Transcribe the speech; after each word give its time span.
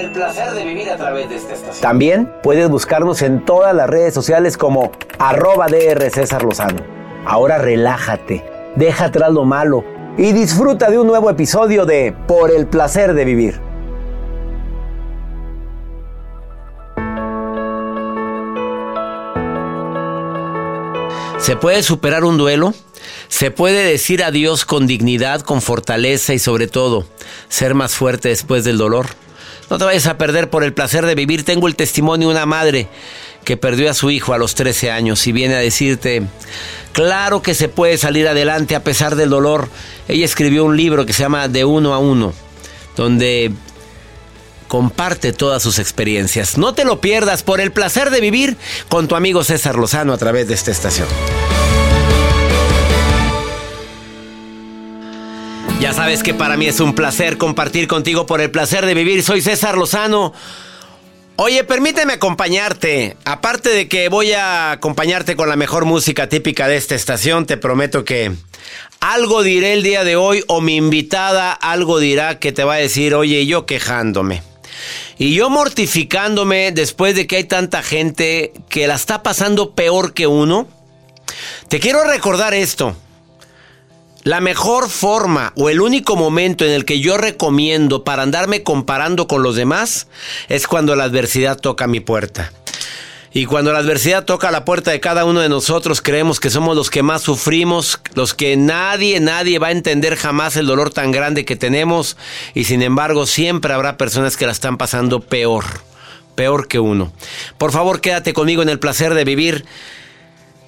El 0.00 0.12
placer 0.12 0.52
de 0.52 0.64
vivir 0.64 0.88
a 0.88 0.96
través 0.96 1.28
de 1.28 1.36
esta 1.36 1.52
estación. 1.52 1.82
También 1.82 2.32
puedes 2.42 2.70
buscarnos 2.70 3.20
en 3.20 3.44
todas 3.44 3.74
las 3.74 3.86
redes 3.86 4.14
sociales 4.14 4.56
como 4.56 4.92
arroba 5.18 5.66
DR 5.66 6.10
César 6.10 6.42
Lozano. 6.42 6.80
Ahora 7.26 7.58
relájate, 7.58 8.42
deja 8.76 9.06
atrás 9.06 9.30
lo 9.30 9.44
malo 9.44 9.84
y 10.16 10.32
disfruta 10.32 10.88
de 10.90 10.98
un 10.98 11.06
nuevo 11.06 11.28
episodio 11.28 11.84
de 11.84 12.14
Por 12.26 12.50
el 12.50 12.66
placer 12.66 13.12
de 13.12 13.24
vivir. 13.26 13.60
¿Se 21.36 21.56
puede 21.56 21.82
superar 21.82 22.24
un 22.24 22.38
duelo? 22.38 22.72
Se 23.28 23.50
puede 23.50 23.84
decir 23.84 24.24
adiós 24.24 24.64
con 24.64 24.86
dignidad, 24.86 25.42
con 25.42 25.60
fortaleza 25.60 26.32
y 26.32 26.38
sobre 26.38 26.68
todo 26.68 27.04
ser 27.50 27.74
más 27.74 27.94
fuerte 27.94 28.30
después 28.30 28.64
del 28.64 28.78
dolor. 28.78 29.06
No 29.70 29.78
te 29.78 29.84
vayas 29.84 30.06
a 30.06 30.18
perder 30.18 30.50
por 30.50 30.64
el 30.64 30.74
placer 30.74 31.06
de 31.06 31.14
vivir. 31.14 31.44
Tengo 31.44 31.68
el 31.68 31.76
testimonio 31.76 32.28
de 32.28 32.34
una 32.34 32.44
madre 32.44 32.88
que 33.44 33.56
perdió 33.56 33.90
a 33.90 33.94
su 33.94 34.10
hijo 34.10 34.34
a 34.34 34.38
los 34.38 34.54
13 34.54 34.90
años 34.90 35.26
y 35.26 35.32
viene 35.32 35.54
a 35.54 35.60
decirte, 35.60 36.22
claro 36.92 37.40
que 37.40 37.54
se 37.54 37.68
puede 37.68 37.96
salir 37.96 38.28
adelante 38.28 38.74
a 38.74 38.84
pesar 38.84 39.14
del 39.14 39.30
dolor. 39.30 39.68
Ella 40.08 40.24
escribió 40.24 40.64
un 40.64 40.76
libro 40.76 41.06
que 41.06 41.12
se 41.12 41.22
llama 41.22 41.48
De 41.48 41.64
uno 41.64 41.94
a 41.94 41.98
uno, 41.98 42.34
donde 42.96 43.52
comparte 44.68 45.32
todas 45.32 45.62
sus 45.62 45.78
experiencias. 45.78 46.58
No 46.58 46.74
te 46.74 46.84
lo 46.84 47.00
pierdas 47.00 47.42
por 47.42 47.60
el 47.60 47.72
placer 47.72 48.10
de 48.10 48.20
vivir 48.20 48.56
con 48.88 49.08
tu 49.08 49.16
amigo 49.16 49.44
César 49.44 49.76
Lozano 49.76 50.12
a 50.12 50.18
través 50.18 50.48
de 50.48 50.54
esta 50.54 50.70
estación. 50.70 51.08
Sabes 56.00 56.22
que 56.22 56.32
para 56.32 56.56
mí 56.56 56.64
es 56.64 56.80
un 56.80 56.94
placer 56.94 57.36
compartir 57.36 57.86
contigo 57.86 58.24
por 58.24 58.40
el 58.40 58.50
placer 58.50 58.86
de 58.86 58.94
vivir. 58.94 59.22
Soy 59.22 59.42
César 59.42 59.76
Lozano. 59.76 60.32
Oye, 61.36 61.62
permíteme 61.62 62.14
acompañarte. 62.14 63.18
Aparte 63.26 63.68
de 63.68 63.86
que 63.86 64.08
voy 64.08 64.32
a 64.32 64.70
acompañarte 64.70 65.36
con 65.36 65.50
la 65.50 65.56
mejor 65.56 65.84
música 65.84 66.26
típica 66.26 66.68
de 66.68 66.78
esta 66.78 66.94
estación, 66.94 67.44
te 67.44 67.58
prometo 67.58 68.02
que 68.02 68.32
algo 69.00 69.42
diré 69.42 69.74
el 69.74 69.82
día 69.82 70.02
de 70.02 70.16
hoy 70.16 70.42
o 70.46 70.62
mi 70.62 70.76
invitada 70.76 71.52
algo 71.52 71.98
dirá 71.98 72.38
que 72.38 72.52
te 72.52 72.64
va 72.64 72.76
a 72.76 72.78
decir, 72.78 73.14
oye, 73.14 73.44
yo 73.44 73.66
quejándome. 73.66 74.42
Y 75.18 75.34
yo 75.34 75.50
mortificándome 75.50 76.72
después 76.72 77.14
de 77.14 77.26
que 77.26 77.36
hay 77.36 77.44
tanta 77.44 77.82
gente 77.82 78.54
que 78.70 78.86
la 78.86 78.94
está 78.94 79.22
pasando 79.22 79.74
peor 79.74 80.14
que 80.14 80.26
uno. 80.26 80.66
Te 81.68 81.78
quiero 81.78 82.04
recordar 82.04 82.54
esto. 82.54 82.96
La 84.22 84.40
mejor 84.42 84.90
forma 84.90 85.54
o 85.56 85.70
el 85.70 85.80
único 85.80 86.14
momento 86.14 86.66
en 86.66 86.72
el 86.72 86.84
que 86.84 87.00
yo 87.00 87.16
recomiendo 87.16 88.04
para 88.04 88.22
andarme 88.22 88.62
comparando 88.62 89.26
con 89.26 89.42
los 89.42 89.56
demás 89.56 90.08
es 90.48 90.66
cuando 90.66 90.94
la 90.94 91.04
adversidad 91.04 91.58
toca 91.58 91.86
mi 91.86 92.00
puerta. 92.00 92.52
Y 93.32 93.46
cuando 93.46 93.72
la 93.72 93.78
adversidad 93.78 94.24
toca 94.24 94.50
la 94.50 94.64
puerta 94.64 94.90
de 94.90 95.00
cada 95.00 95.24
uno 95.24 95.40
de 95.40 95.48
nosotros, 95.48 96.02
creemos 96.02 96.38
que 96.38 96.50
somos 96.50 96.76
los 96.76 96.90
que 96.90 97.02
más 97.02 97.22
sufrimos, 97.22 98.00
los 98.14 98.34
que 98.34 98.56
nadie, 98.56 99.20
nadie 99.20 99.58
va 99.58 99.68
a 99.68 99.72
entender 99.72 100.16
jamás 100.16 100.56
el 100.56 100.66
dolor 100.66 100.90
tan 100.90 101.12
grande 101.12 101.44
que 101.44 101.56
tenemos. 101.56 102.16
Y 102.54 102.64
sin 102.64 102.82
embargo, 102.82 103.26
siempre 103.26 103.72
habrá 103.72 103.96
personas 103.96 104.36
que 104.36 104.46
la 104.46 104.52
están 104.52 104.76
pasando 104.76 105.20
peor, 105.20 105.64
peor 106.34 106.66
que 106.66 106.80
uno. 106.80 107.12
Por 107.56 107.70
favor, 107.70 108.00
quédate 108.00 108.34
conmigo 108.34 108.62
en 108.62 108.68
el 108.68 108.80
placer 108.80 109.14
de 109.14 109.24
vivir. 109.24 109.64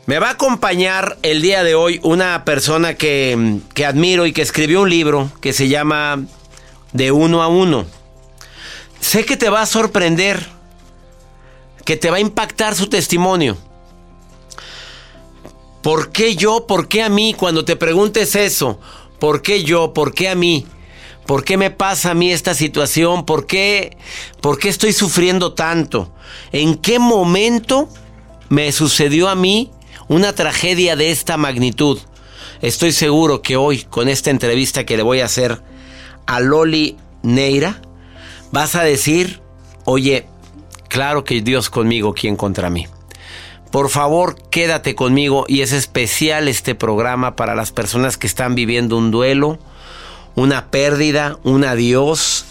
Me 0.05 0.19
va 0.19 0.29
a 0.29 0.33
acompañar 0.33 1.17
el 1.23 1.43
día 1.43 1.63
de 1.63 1.77
hoy 1.77 2.01
una 2.03 2.45
persona 2.45 2.95
que, 2.95 3.61
que, 3.73 3.87
admiro 3.87 4.27
y 4.27 4.33
que 4.33 4.43
escribió 4.43 4.83
un 4.83 4.91
libro 4.91 5.31
que 5.41 5.53
se 5.53 5.69
llama 5.69 6.25
De 6.93 7.13
uno 7.13 7.41
a 7.41 7.47
uno. 7.47 7.87
Sé 9.01 9.25
que 9.25 9.37
te 9.37 9.49
va 9.49 9.63
a 9.63 9.67
sorprender, 9.67 10.45
que 11.85 11.97
te 11.97 12.11
va 12.11 12.17
a 12.17 12.21
impactar 12.21 12.75
su 12.75 12.89
testimonio. 12.89 13.57
¿Por 15.83 16.11
qué 16.11 16.35
yo? 16.35 16.67
¿Por 16.67 16.89
qué 16.89 17.05
a 17.05 17.09
mí? 17.09 17.33
Cuando 17.35 17.65
te 17.65 17.77
preguntes 17.77 18.35
eso, 18.35 18.81
¿por 19.21 19.41
qué 19.41 19.63
yo? 19.63 19.93
¿Por 19.95 20.15
qué 20.15 20.29
a 20.29 20.35
mí? 20.35 20.67
¿Por 21.27 21.45
qué 21.45 21.57
me 21.57 21.71
pasa 21.71 22.11
a 22.11 22.15
mí 22.15 22.33
esta 22.33 22.55
situación? 22.55 23.25
¿Por 23.25 23.47
qué, 23.47 23.97
¿Por 24.41 24.59
qué 24.59 24.69
estoy 24.69 24.93
sufriendo 24.93 25.53
tanto? 25.53 26.13
¿En 26.51 26.75
qué 26.75 26.99
momento 26.99 27.89
me 28.49 28.73
sucedió 28.73 29.29
a 29.29 29.37
mí 29.37 29.71
una 30.09 30.35
tragedia 30.35 30.97
de 30.97 31.11
esta 31.11 31.37
magnitud. 31.37 31.99
Estoy 32.61 32.93
seguro 32.93 33.43
que 33.43 33.57
hoy, 33.57 33.83
con 33.83 34.09
esta 34.09 34.31
entrevista 34.31 34.85
que 34.85 34.97
le 34.97 35.03
voy 35.03 35.21
a 35.21 35.27
hacer 35.27 35.63
a 36.27 36.41
Loli 36.41 36.97
Neira, 37.23 37.83
vas 38.53 38.75
a 38.75 38.83
decir, 38.83 39.41
oye, 39.85 40.27
claro 40.89 41.25
que 41.25 41.41
Dios 41.41 41.71
conmigo, 41.71 42.15
¿quién 42.15 42.37
contra 42.37 42.71
mí? 42.71 42.87
Por 43.73 43.89
favor, 43.89 44.37
quédate 44.51 44.95
conmigo 44.95 45.47
y 45.49 45.63
es 45.63 45.73
especial 45.73 46.47
este 46.47 46.75
programa 46.75 47.37
para 47.37 47.55
las 47.55 47.73
personas 47.73 48.19
que 48.19 48.27
están 48.27 48.55
viviendo 48.55 48.99
un 48.99 49.11
duelo, 49.11 49.59
una 50.35 50.71
pérdida, 50.71 51.39
un 51.43 51.65
adiós. 51.65 52.45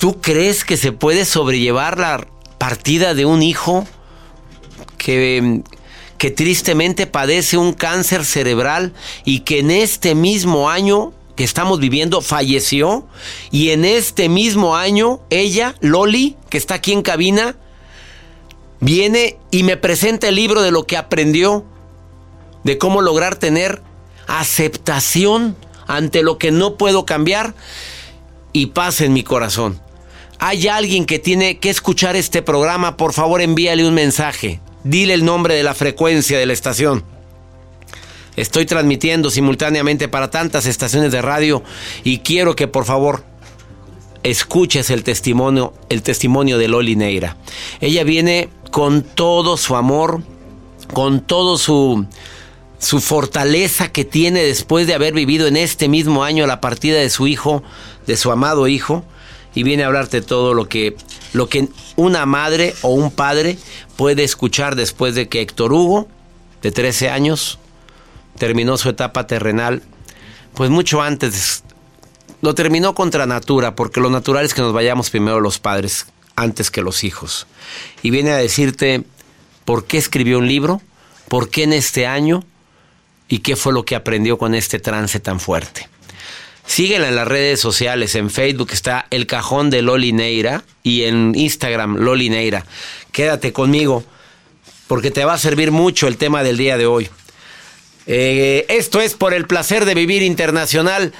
¿Tú 0.00 0.20
crees 0.20 0.64
que 0.64 0.76
se 0.76 0.90
puede 0.90 1.24
sobrellevar 1.24 1.98
la 1.98 2.26
partida 2.58 3.14
de 3.14 3.24
un 3.24 3.42
hijo 3.42 3.86
que 4.98 5.62
que 6.24 6.30
tristemente 6.30 7.06
padece 7.06 7.58
un 7.58 7.74
cáncer 7.74 8.24
cerebral 8.24 8.94
y 9.26 9.40
que 9.40 9.58
en 9.58 9.70
este 9.70 10.14
mismo 10.14 10.70
año 10.70 11.12
que 11.36 11.44
estamos 11.44 11.80
viviendo 11.80 12.22
falleció 12.22 13.06
y 13.50 13.72
en 13.72 13.84
este 13.84 14.30
mismo 14.30 14.74
año 14.74 15.20
ella, 15.28 15.74
Loli, 15.82 16.38
que 16.48 16.56
está 16.56 16.76
aquí 16.76 16.92
en 16.94 17.02
cabina, 17.02 17.56
viene 18.80 19.36
y 19.50 19.64
me 19.64 19.76
presenta 19.76 20.28
el 20.28 20.36
libro 20.36 20.62
de 20.62 20.70
lo 20.70 20.86
que 20.86 20.96
aprendió, 20.96 21.62
de 22.62 22.78
cómo 22.78 23.02
lograr 23.02 23.36
tener 23.36 23.82
aceptación 24.26 25.54
ante 25.86 26.22
lo 26.22 26.38
que 26.38 26.50
no 26.50 26.78
puedo 26.78 27.04
cambiar 27.04 27.54
y 28.54 28.68
paz 28.68 29.02
en 29.02 29.12
mi 29.12 29.24
corazón. 29.24 29.78
Hay 30.38 30.68
alguien 30.68 31.04
que 31.04 31.18
tiene 31.18 31.58
que 31.58 31.68
escuchar 31.68 32.16
este 32.16 32.40
programa, 32.40 32.96
por 32.96 33.12
favor 33.12 33.42
envíale 33.42 33.86
un 33.86 33.92
mensaje. 33.92 34.62
Dile 34.84 35.14
el 35.14 35.24
nombre 35.24 35.54
de 35.54 35.62
la 35.62 35.74
frecuencia 35.74 36.38
de 36.38 36.46
la 36.46 36.52
estación. 36.52 37.02
Estoy 38.36 38.66
transmitiendo 38.66 39.30
simultáneamente 39.30 40.08
para 40.08 40.30
tantas 40.30 40.66
estaciones 40.66 41.10
de 41.10 41.22
radio 41.22 41.62
y 42.02 42.18
quiero 42.18 42.54
que 42.54 42.68
por 42.68 42.84
favor 42.84 43.24
escuches 44.22 44.90
el 44.90 45.04
testimonio, 45.04 45.72
el 45.88 46.02
testimonio 46.02 46.58
de 46.58 46.68
Loli 46.68 46.96
Neira. 46.96 47.36
Ella 47.80 48.04
viene 48.04 48.50
con 48.70 49.02
todo 49.02 49.56
su 49.56 49.76
amor, 49.76 50.22
con 50.92 51.20
todo 51.20 51.56
su, 51.56 52.06
su 52.78 53.00
fortaleza 53.00 53.90
que 53.90 54.04
tiene 54.04 54.42
después 54.42 54.86
de 54.86 54.94
haber 54.94 55.14
vivido 55.14 55.46
en 55.46 55.56
este 55.56 55.88
mismo 55.88 56.24
año 56.24 56.46
la 56.46 56.60
partida 56.60 56.98
de 56.98 57.08
su 57.08 57.26
hijo, 57.26 57.62
de 58.06 58.16
su 58.16 58.32
amado 58.32 58.68
hijo, 58.68 59.04
y 59.54 59.62
viene 59.62 59.84
a 59.84 59.86
hablarte 59.86 60.22
todo 60.22 60.54
lo 60.54 60.68
que, 60.68 60.96
lo 61.32 61.48
que 61.48 61.68
una 61.96 62.26
madre 62.26 62.74
o 62.82 62.88
un 62.88 63.10
padre 63.10 63.58
puede 63.96 64.24
escuchar 64.24 64.76
después 64.76 65.14
de 65.14 65.28
que 65.28 65.40
Héctor 65.40 65.72
Hugo, 65.72 66.08
de 66.62 66.72
13 66.72 67.10
años, 67.10 67.58
terminó 68.38 68.76
su 68.76 68.88
etapa 68.88 69.26
terrenal, 69.26 69.82
pues 70.54 70.70
mucho 70.70 71.02
antes, 71.02 71.62
lo 72.40 72.54
terminó 72.54 72.94
contra 72.94 73.26
natura, 73.26 73.74
porque 73.74 74.00
lo 74.00 74.10
natural 74.10 74.44
es 74.44 74.54
que 74.54 74.62
nos 74.62 74.72
vayamos 74.72 75.10
primero 75.10 75.40
los 75.40 75.58
padres 75.58 76.06
antes 76.36 76.70
que 76.70 76.82
los 76.82 77.04
hijos. 77.04 77.46
Y 78.02 78.10
viene 78.10 78.32
a 78.32 78.36
decirte 78.36 79.04
por 79.64 79.86
qué 79.86 79.98
escribió 79.98 80.38
un 80.38 80.48
libro, 80.48 80.82
por 81.28 81.48
qué 81.48 81.62
en 81.62 81.72
este 81.72 82.06
año 82.06 82.44
y 83.28 83.38
qué 83.38 83.56
fue 83.56 83.72
lo 83.72 83.84
que 83.84 83.96
aprendió 83.96 84.36
con 84.36 84.54
este 84.54 84.78
trance 84.78 85.20
tan 85.20 85.40
fuerte. 85.40 85.88
Síguela 86.66 87.08
en 87.08 87.16
las 87.16 87.28
redes 87.28 87.60
sociales, 87.60 88.14
en 88.14 88.30
Facebook 88.30 88.70
está 88.72 89.06
El 89.10 89.26
Cajón 89.26 89.70
de 89.70 89.82
Loli 89.82 90.12
Neira 90.12 90.64
y 90.82 91.04
en 91.04 91.34
Instagram 91.34 91.96
Loli 91.96 92.30
Neira. 92.30 92.64
Quédate 93.12 93.52
conmigo 93.52 94.04
porque 94.86 95.10
te 95.10 95.24
va 95.24 95.34
a 95.34 95.38
servir 95.38 95.70
mucho 95.70 96.08
el 96.08 96.16
tema 96.16 96.42
del 96.42 96.56
día 96.56 96.78
de 96.78 96.86
hoy. 96.86 97.08
Eh, 98.06 98.66
esto 98.68 99.00
es 99.00 99.14
por 99.14 99.34
el 99.34 99.46
placer 99.46 99.84
de 99.84 99.94
vivir 99.94 100.22
internacional. 100.22 101.12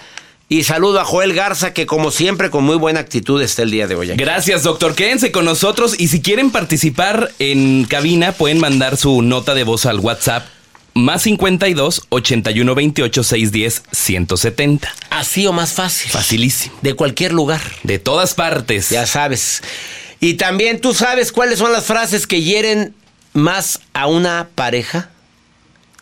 Y 0.48 0.64
saludo 0.64 1.00
a 1.00 1.04
Joel 1.04 1.32
Garza, 1.32 1.72
que 1.72 1.86
como 1.86 2.10
siempre, 2.10 2.50
con 2.50 2.64
muy 2.64 2.76
buena 2.76 3.00
actitud 3.00 3.40
está 3.40 3.62
el 3.62 3.70
día 3.70 3.86
de 3.86 3.94
hoy. 3.94 4.08
Gracias, 4.08 4.62
doctor. 4.62 4.94
Quédense 4.94 5.32
con 5.32 5.46
nosotros 5.46 5.94
y 5.98 6.08
si 6.08 6.20
quieren 6.20 6.50
participar 6.50 7.32
en 7.38 7.84
cabina, 7.84 8.32
pueden 8.32 8.60
mandar 8.60 8.96
su 8.98 9.22
nota 9.22 9.54
de 9.54 9.64
voz 9.64 9.86
al 9.86 10.00
WhatsApp 10.00 10.46
más 10.94 11.22
52 11.22 12.06
81 12.08 12.74
28 12.74 13.22
610 13.22 13.82
170. 13.92 14.94
Así 15.10 15.46
o 15.46 15.52
más 15.52 15.72
fácil. 15.72 16.10
Facilísimo. 16.10 16.76
De 16.82 16.94
cualquier 16.94 17.32
lugar. 17.32 17.60
De 17.82 17.98
todas 17.98 18.34
partes. 18.34 18.90
Ya 18.90 19.06
sabes. 19.06 19.62
Y 20.20 20.34
también 20.34 20.80
tú 20.80 20.94
sabes 20.94 21.32
cuáles 21.32 21.58
son 21.58 21.72
las 21.72 21.84
frases 21.84 22.26
que 22.26 22.42
hieren 22.42 22.94
más 23.32 23.80
a 23.92 24.06
una 24.06 24.48
pareja. 24.54 25.10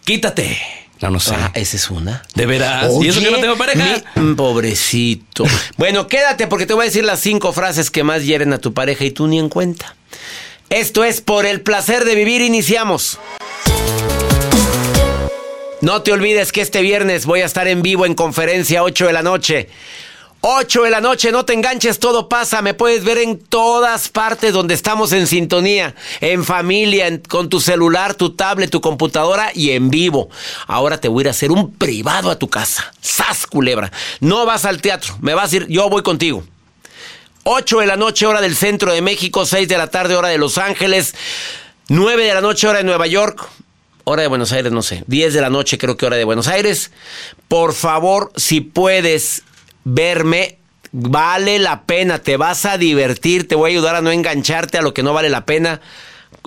Quítate. 0.04 0.58
No, 1.00 1.10
no 1.10 1.18
sé. 1.18 1.34
Ah, 1.34 1.50
esa 1.54 1.76
es 1.76 1.90
una. 1.90 2.22
¿De 2.34 2.46
veras? 2.46 2.92
¿Y 3.02 3.08
eso 3.08 3.20
que 3.20 3.30
no 3.32 3.40
tengo 3.40 3.56
pareja? 3.56 4.04
Mi, 4.14 4.34
pobrecito. 4.34 5.44
bueno, 5.76 6.06
quédate 6.06 6.46
porque 6.46 6.66
te 6.66 6.74
voy 6.74 6.82
a 6.82 6.86
decir 6.86 7.04
las 7.04 7.18
cinco 7.18 7.52
frases 7.52 7.90
que 7.90 8.04
más 8.04 8.24
hieren 8.24 8.52
a 8.52 8.58
tu 8.58 8.72
pareja 8.72 9.04
y 9.04 9.10
tú 9.10 9.26
ni 9.26 9.40
en 9.40 9.48
cuenta. 9.48 9.96
Esto 10.70 11.02
es 11.02 11.20
por 11.20 11.44
el 11.44 11.60
placer 11.60 12.04
de 12.04 12.14
vivir. 12.14 12.40
Iniciamos. 12.40 13.18
No 15.82 16.02
te 16.02 16.12
olvides 16.12 16.52
que 16.52 16.60
este 16.60 16.80
viernes 16.80 17.26
voy 17.26 17.40
a 17.40 17.44
estar 17.44 17.66
en 17.66 17.82
vivo 17.82 18.06
en 18.06 18.14
conferencia 18.14 18.84
8 18.84 19.08
de 19.08 19.12
la 19.12 19.24
noche. 19.24 19.68
8 20.40 20.84
de 20.84 20.90
la 20.90 21.00
noche, 21.00 21.32
no 21.32 21.44
te 21.44 21.54
enganches, 21.54 21.98
todo 21.98 22.28
pasa. 22.28 22.62
Me 22.62 22.72
puedes 22.72 23.02
ver 23.02 23.18
en 23.18 23.40
todas 23.40 24.08
partes 24.08 24.52
donde 24.52 24.74
estamos 24.74 25.10
en 25.10 25.26
sintonía, 25.26 25.96
en 26.20 26.44
familia, 26.44 27.20
con 27.28 27.48
tu 27.48 27.58
celular, 27.60 28.14
tu 28.14 28.30
tablet, 28.30 28.70
tu 28.70 28.80
computadora 28.80 29.50
y 29.56 29.70
en 29.72 29.90
vivo. 29.90 30.30
Ahora 30.68 31.00
te 31.00 31.08
voy 31.08 31.22
a 31.22 31.24
ir 31.24 31.28
a 31.28 31.30
hacer 31.32 31.50
un 31.50 31.72
privado 31.74 32.30
a 32.30 32.38
tu 32.38 32.48
casa. 32.48 32.94
¡Sas, 33.00 33.48
culebra! 33.48 33.90
No 34.20 34.46
vas 34.46 34.64
al 34.64 34.80
teatro, 34.80 35.18
me 35.20 35.34
vas 35.34 35.52
a 35.52 35.56
ir, 35.56 35.66
yo 35.66 35.90
voy 35.90 36.04
contigo. 36.04 36.44
8 37.42 37.80
de 37.80 37.86
la 37.86 37.96
noche, 37.96 38.26
hora 38.26 38.40
del 38.40 38.54
centro 38.54 38.92
de 38.92 39.02
México, 39.02 39.44
6 39.44 39.66
de 39.66 39.78
la 39.78 39.88
tarde, 39.88 40.14
hora 40.14 40.28
de 40.28 40.38
Los 40.38 40.58
Ángeles, 40.58 41.16
9 41.88 42.24
de 42.24 42.34
la 42.34 42.40
noche, 42.40 42.68
hora 42.68 42.78
de 42.78 42.84
Nueva 42.84 43.08
York, 43.08 43.48
hora 44.04 44.22
de 44.22 44.28
Buenos 44.28 44.52
Aires, 44.52 44.72
no 44.72 44.82
sé, 44.82 45.04
10 45.06 45.34
de 45.34 45.40
la 45.40 45.50
noche 45.50 45.78
creo 45.78 45.96
que 45.96 46.06
hora 46.06 46.16
de 46.16 46.24
Buenos 46.24 46.48
Aires. 46.48 46.90
Por 47.48 47.72
favor, 47.72 48.32
si 48.36 48.60
puedes 48.60 49.42
verme, 49.84 50.58
vale 50.92 51.58
la 51.58 51.82
pena, 51.82 52.18
te 52.18 52.36
vas 52.36 52.64
a 52.64 52.78
divertir, 52.78 53.48
te 53.48 53.54
voy 53.54 53.70
a 53.70 53.72
ayudar 53.72 53.96
a 53.96 54.02
no 54.02 54.10
engancharte 54.10 54.78
a 54.78 54.82
lo 54.82 54.94
que 54.94 55.02
no 55.02 55.12
vale 55.12 55.28
la 55.28 55.46
pena. 55.46 55.80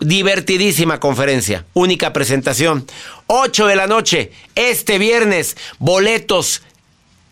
Divertidísima 0.01 0.99
conferencia, 0.99 1.65
única 1.73 2.11
presentación. 2.11 2.85
8 3.27 3.67
de 3.67 3.75
la 3.75 3.87
noche, 3.87 4.31
este 4.55 4.97
viernes, 4.97 5.55
boletos 5.79 6.61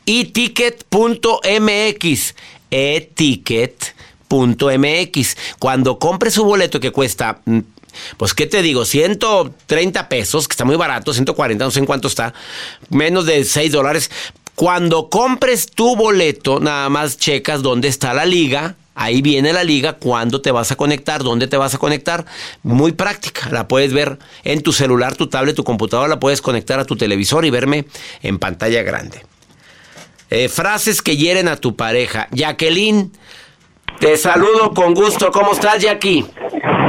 eticket.mx, 0.06 2.36
eticket.mx. 2.72 5.38
Cuando 5.60 6.00
compre 6.00 6.32
su 6.32 6.46
boleto 6.46 6.80
que 6.80 6.92
cuesta 6.92 7.42
pues, 8.18 8.34
¿qué 8.34 8.48
te 8.48 8.62
digo? 8.62 8.86
130 8.86 10.10
pesos, 10.10 10.48
que 10.48 10.54
está 10.54 10.66
muy 10.66 10.76
barato, 10.76 11.14
140, 11.14 11.66
no 11.66 11.72
sé 11.72 11.80
en 11.80 11.86
cuánto 11.86 12.08
está, 12.08 12.34
menos 12.90 13.26
de 13.26 13.44
6 13.44 13.72
dólares. 13.72 14.12
Cuando 14.56 15.10
compres 15.10 15.68
tu 15.68 15.96
boleto, 15.96 16.60
nada 16.60 16.88
más 16.90 17.18
checas 17.18 17.62
dónde 17.64 17.88
está 17.88 18.14
la 18.14 18.26
liga. 18.26 18.76
Ahí 18.96 19.24
viene 19.24 19.52
la 19.54 19.64
liga, 19.64 19.94
cuándo 19.94 20.42
te 20.42 20.52
vas 20.52 20.72
a 20.72 20.76
conectar, 20.76 21.24
dónde 21.24 21.48
te 21.48 21.58
vas 21.58 21.74
a 21.74 21.80
conectar. 21.80 22.26
Muy 22.62 22.92
práctica, 22.92 23.50
la 23.50 23.68
puedes 23.68 23.92
ver 23.92 24.20
en 24.44 24.62
tu 24.62 24.72
celular, 24.72 25.16
tu 25.16 25.28
tablet, 25.28 25.56
tu 25.56 25.64
computadora, 25.64 26.08
la 26.08 26.20
puedes 26.20 26.42
conectar 26.42 26.80
a 26.80 26.86
tu 26.86 26.96
televisor 26.96 27.44
y 27.46 27.50
verme 27.50 27.86
en 28.22 28.38
pantalla 28.38 28.84
grande. 28.84 29.26
Eh, 30.30 30.48
frases 30.50 31.02
que 31.02 31.18
hieren 31.18 31.48
a 31.48 31.58
tu 31.58 31.76
pareja. 31.76 32.28
Jacqueline, 32.32 33.12
te 34.00 34.18
saludo 34.18 34.74
con 34.74 34.94
gusto. 34.94 35.32
¿Cómo 35.32 35.54
estás, 35.54 35.82
Jackie? 35.82 36.26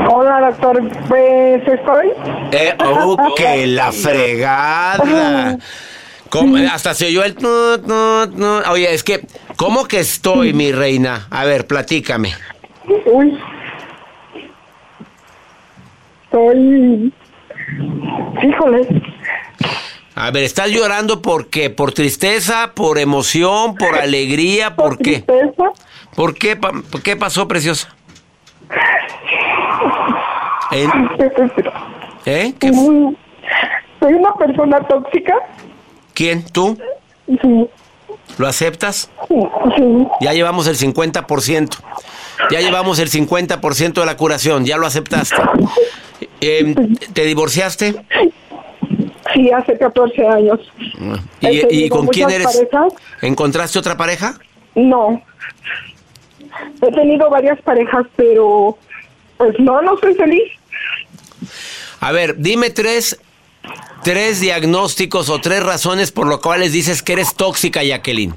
Hola, 0.08 0.50
doctor. 0.50 0.82
Pues 1.08 1.62
estoy. 1.66 2.08
Eh, 2.52 2.74
oh, 2.84 3.16
que 3.36 3.66
la 3.66 3.92
fregada. 3.92 5.58
¿Cómo? 6.28 6.56
Hasta 6.56 6.94
se 6.94 7.06
oyó 7.06 7.22
el... 7.22 7.36
No, 7.40 7.76
no, 7.78 8.26
no. 8.26 8.58
Oye, 8.70 8.92
es 8.92 9.04
que, 9.04 9.20
¿cómo 9.56 9.86
que 9.86 10.00
estoy, 10.00 10.52
mi 10.52 10.72
reina? 10.72 11.26
A 11.30 11.44
ver, 11.44 11.66
platícame. 11.66 12.32
Uy. 13.06 13.38
Estoy... 16.24 17.12
Híjole. 18.42 19.02
A 20.16 20.30
ver, 20.30 20.44
¿estás 20.44 20.70
llorando 20.70 21.22
por 21.22 21.48
qué? 21.48 21.70
¿Por 21.70 21.92
tristeza? 21.92 22.72
¿Por 22.74 22.98
emoción? 22.98 23.74
¿Por 23.76 23.96
alegría? 23.96 24.76
¿Por, 24.76 24.98
qué? 24.98 25.20
Tristeza. 25.22 25.70
¿Por 26.14 26.34
qué? 26.34 26.56
¿Por 26.56 27.02
qué 27.02 27.16
pasó, 27.16 27.48
preciosa? 27.48 27.94
¿Eh? 30.72 30.88
¿Eh? 32.26 32.55
¿Qué 32.58 32.72
Soy 32.72 34.12
una 34.14 34.34
persona 34.34 34.81
tóxica. 34.81 35.34
¿Quién? 36.14 36.44
¿Tú? 36.47 36.78
Sí. 37.26 37.68
¿Lo 38.38 38.47
aceptas? 38.47 39.11
Sí. 39.28 40.09
Ya 40.21 40.33
llevamos 40.33 40.66
el 40.66 40.76
50%. 40.76 41.78
Ya 42.50 42.61
llevamos 42.61 42.99
el 42.99 43.11
50% 43.11 43.92
de 44.00 44.06
la 44.06 44.16
curación. 44.16 44.64
Ya 44.64 44.76
lo 44.76 44.87
aceptaste. 44.87 45.37
Eh, 46.40 46.75
¿Te 47.12 47.25
divorciaste? 47.25 47.94
Sí, 49.33 49.50
hace 49.50 49.78
14 49.78 50.26
años. 50.28 50.61
¿Y, 51.40 51.47
He 51.47 51.68
y 51.71 51.88
con 51.88 52.06
quién 52.06 52.30
eres? 52.30 52.47
parejas. 52.47 52.92
¿Encontraste 53.23 53.78
otra 53.78 53.97
pareja? 53.97 54.35
No. 54.75 55.23
He 56.82 56.90
tenido 56.92 57.28
varias 57.30 57.61
parejas, 57.62 58.06
pero 58.16 58.78
pues 59.37 59.54
no, 59.58 59.80
no 59.82 59.96
soy 59.99 60.14
feliz. 60.14 60.52
A 62.00 62.12
ver, 62.12 62.37
dime 62.37 62.70
tres, 62.70 63.18
tres 64.02 64.40
diagnósticos 64.40 65.30
o 65.30 65.40
tres 65.40 65.62
razones 65.64 66.12
por 66.12 66.26
lo 66.26 66.40
cuales 66.40 66.73
dices 66.73 67.02
que 67.02 67.14
eres 67.14 67.34
tóxica, 67.34 67.82
Jacqueline. 67.82 68.34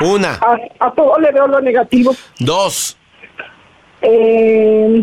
Una, 0.00 0.34
A, 0.34 0.56
a 0.86 0.90
todo 0.92 1.18
le 1.18 1.32
veo 1.32 1.46
lo 1.46 1.60
negativo. 1.60 2.14
dos, 2.38 2.96
Eh, 4.02 5.02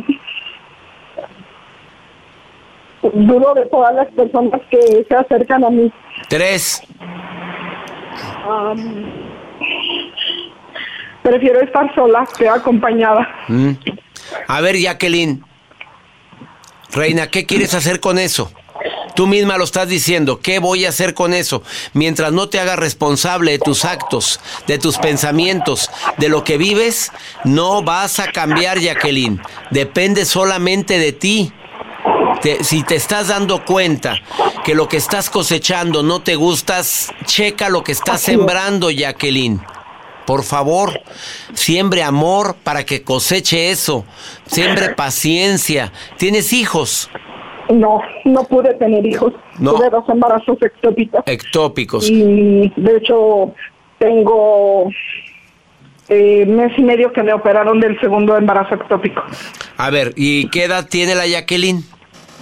dudo 3.13 3.53
de 3.55 3.65
todas 3.65 3.93
las 3.95 4.07
personas 4.11 4.61
que 4.69 5.03
se 5.07 5.15
acercan 5.15 5.63
a 5.63 5.69
mí. 5.69 5.91
tres. 6.29 6.81
Am, 8.47 9.22
prefiero 11.23 11.61
estar 11.61 11.93
sola 11.95 12.27
que 12.37 12.47
acompañada. 12.47 13.27
Mm. 13.47 13.71
A 14.47 14.61
ver, 14.61 14.77
Jacqueline. 14.77 15.43
Reina, 16.91 17.27
¿qué 17.27 17.45
quieres 17.45 17.73
hacer 17.73 17.99
con 17.99 18.19
eso? 18.19 18.51
Tú 19.15 19.27
misma 19.27 19.57
lo 19.57 19.63
estás 19.63 19.87
diciendo. 19.87 20.39
¿Qué 20.39 20.59
voy 20.59 20.85
a 20.85 20.89
hacer 20.89 21.13
con 21.13 21.33
eso? 21.33 21.63
Mientras 21.93 22.31
no 22.31 22.49
te 22.49 22.59
hagas 22.59 22.77
responsable 22.79 23.51
de 23.51 23.59
tus 23.59 23.85
actos, 23.85 24.39
de 24.67 24.77
tus 24.79 24.97
pensamientos, 24.97 25.89
de 26.17 26.29
lo 26.29 26.43
que 26.43 26.57
vives, 26.57 27.11
no 27.43 27.83
vas 27.83 28.19
a 28.19 28.31
cambiar, 28.31 28.79
Jacqueline. 28.79 29.39
Depende 29.71 30.25
solamente 30.25 30.97
de 30.97 31.13
ti. 31.13 31.51
Te- 32.41 32.63
si 32.63 32.83
te 32.83 32.95
estás 32.95 33.27
dando 33.29 33.63
cuenta 33.63 34.19
que 34.65 34.75
lo 34.75 34.87
que 34.89 34.97
estás 34.97 35.29
cosechando 35.29 36.01
no 36.03 36.21
te 36.21 36.35
gustas, 36.35 37.11
checa 37.25 37.69
lo 37.69 37.83
que 37.83 37.91
estás 37.93 38.21
sembrando, 38.21 38.89
Jacqueline. 38.91 39.61
Por 40.25 40.43
favor, 40.43 41.01
siembre 41.53 42.03
amor 42.03 42.55
para 42.63 42.85
que 42.85 43.03
coseche 43.03 43.71
eso. 43.71 44.05
Siembre 44.45 44.89
paciencia. 44.95 45.91
¿Tienes 46.17 46.53
hijos? 46.53 47.09
No, 47.69 48.01
no 48.25 48.43
pude 48.43 48.73
tener 48.75 49.05
hijos. 49.05 49.33
No. 49.59 49.73
Tuve 49.73 49.89
dos 49.89 50.07
embarazos 50.09 50.57
ectópicos. 50.61 51.23
Ectópicos. 51.25 52.09
Y 52.09 52.71
de 52.75 52.97
hecho 52.97 53.53
tengo 53.99 54.89
eh, 56.09 56.45
mes 56.45 56.71
y 56.77 56.81
medio 56.81 57.11
que 57.13 57.23
me 57.23 57.33
operaron 57.33 57.79
del 57.79 57.99
segundo 57.99 58.37
embarazo 58.37 58.75
ectópico. 58.75 59.23
A 59.77 59.89
ver, 59.89 60.13
¿y 60.15 60.49
qué 60.49 60.65
edad 60.65 60.87
tiene 60.89 61.15
la 61.15 61.25
Jacqueline? 61.27 61.83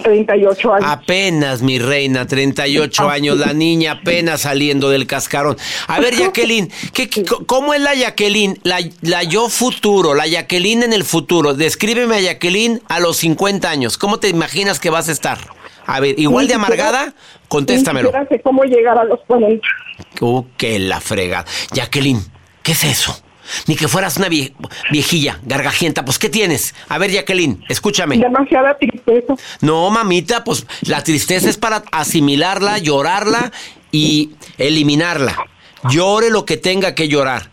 38 0.02 0.74
años. 0.74 0.86
Apenas, 0.90 1.62
mi 1.62 1.78
reina, 1.78 2.26
38 2.26 3.08
años, 3.08 3.38
la 3.38 3.52
niña 3.52 3.92
apenas 3.92 4.42
saliendo 4.42 4.90
del 4.90 5.06
cascarón. 5.06 5.56
A 5.86 6.00
ver, 6.00 6.14
Jacqueline, 6.16 6.70
¿qué, 6.92 7.08
qué- 7.08 7.24
¿cómo 7.46 7.74
es 7.74 7.80
la 7.80 7.94
Jacqueline? 7.94 8.58
La, 8.64 8.80
la 9.02 9.22
yo 9.22 9.48
futuro, 9.48 10.14
la 10.14 10.26
Jacqueline 10.26 10.82
en 10.82 10.92
el 10.92 11.04
futuro. 11.04 11.54
Descríbeme 11.54 12.16
a 12.16 12.20
Jacqueline 12.20 12.80
a 12.88 13.00
los 13.00 13.16
50 13.18 13.68
años. 13.70 13.96
¿Cómo 13.98 14.18
te 14.18 14.28
imaginas 14.28 14.78
que 14.80 14.90
vas 14.90 15.08
a 15.08 15.12
estar? 15.12 15.38
A 15.86 15.98
ver, 16.00 16.18
igual 16.18 16.46
de 16.46 16.54
amargada, 16.54 17.14
contéstamelo. 17.48 18.12
Ni 18.12 18.26
sé 18.28 18.40
cómo 18.42 18.62
llegar 18.64 18.96
a 18.98 19.04
los 19.04 19.18
40. 19.26 19.66
Uh, 20.20 20.44
que 20.56 20.78
la 20.78 21.00
frega. 21.00 21.44
Jacqueline, 21.72 22.22
¿qué 22.62 22.72
es 22.72 22.84
eso? 22.84 23.20
Ni 23.66 23.76
que 23.76 23.88
fueras 23.88 24.16
una 24.16 24.28
vie- 24.28 24.52
viejilla, 24.90 25.38
gargajienta. 25.42 26.04
Pues, 26.04 26.18
¿qué 26.18 26.28
tienes? 26.28 26.74
A 26.88 26.98
ver, 26.98 27.10
Jacqueline, 27.10 27.64
escúchame. 27.68 28.16
Demasiada 28.18 28.76
tristeza. 28.78 29.34
No, 29.60 29.90
mamita, 29.90 30.44
pues 30.44 30.66
la 30.82 31.02
tristeza 31.02 31.48
es 31.50 31.56
para 31.58 31.82
asimilarla, 31.92 32.78
llorarla 32.78 33.52
y 33.90 34.30
eliminarla. 34.58 35.36
Llore 35.90 36.30
lo 36.30 36.44
que 36.44 36.56
tenga 36.56 36.94
que 36.94 37.08
llorar. 37.08 37.50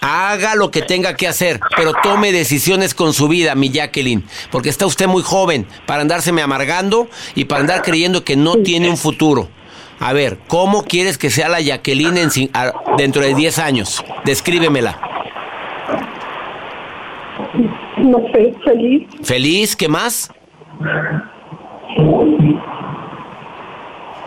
Haga 0.00 0.54
lo 0.54 0.70
que 0.70 0.82
tenga 0.82 1.14
que 1.16 1.26
hacer, 1.26 1.58
pero 1.78 1.94
tome 2.02 2.30
decisiones 2.30 2.92
con 2.94 3.14
su 3.14 3.26
vida, 3.26 3.54
mi 3.54 3.70
Jacqueline, 3.70 4.22
porque 4.50 4.68
está 4.68 4.84
usted 4.84 5.06
muy 5.06 5.22
joven 5.22 5.66
para 5.86 6.02
andárseme 6.02 6.42
amargando 6.42 7.08
y 7.34 7.46
para 7.46 7.62
andar 7.62 7.80
creyendo 7.82 8.22
que 8.22 8.36
no 8.36 8.56
tiene 8.56 8.90
un 8.90 8.98
futuro. 8.98 9.48
A 10.04 10.12
ver, 10.12 10.36
¿cómo 10.48 10.82
quieres 10.84 11.16
que 11.16 11.30
sea 11.30 11.48
la 11.48 11.62
Jacqueline 11.62 12.18
en 12.18 12.30
a- 12.52 12.72
dentro 12.98 13.22
de 13.22 13.34
10 13.34 13.58
años? 13.58 14.04
Descríbemela. 14.26 15.00
No 17.96 18.18
sé, 18.34 18.54
feliz. 18.64 19.08
¿Feliz? 19.22 19.74
¿Qué 19.74 19.88
más? 19.88 20.30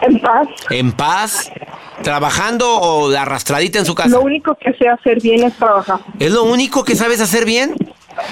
En 0.02 0.20
paz. 0.20 0.48
¿En 0.72 0.92
paz? 0.94 1.52
¿Trabajando 2.02 2.68
o 2.80 3.12
arrastradita 3.16 3.78
en 3.78 3.86
su 3.86 3.94
casa? 3.94 4.10
Lo 4.10 4.22
único 4.22 4.56
que 4.56 4.74
sé 4.74 4.90
hacer 4.90 5.22
bien 5.22 5.44
es 5.44 5.54
trabajar. 5.58 6.00
¿Es 6.18 6.32
lo 6.32 6.44
único 6.46 6.84
que 6.84 6.96
sabes 6.96 7.22
hacer 7.22 7.46
bien? 7.46 7.76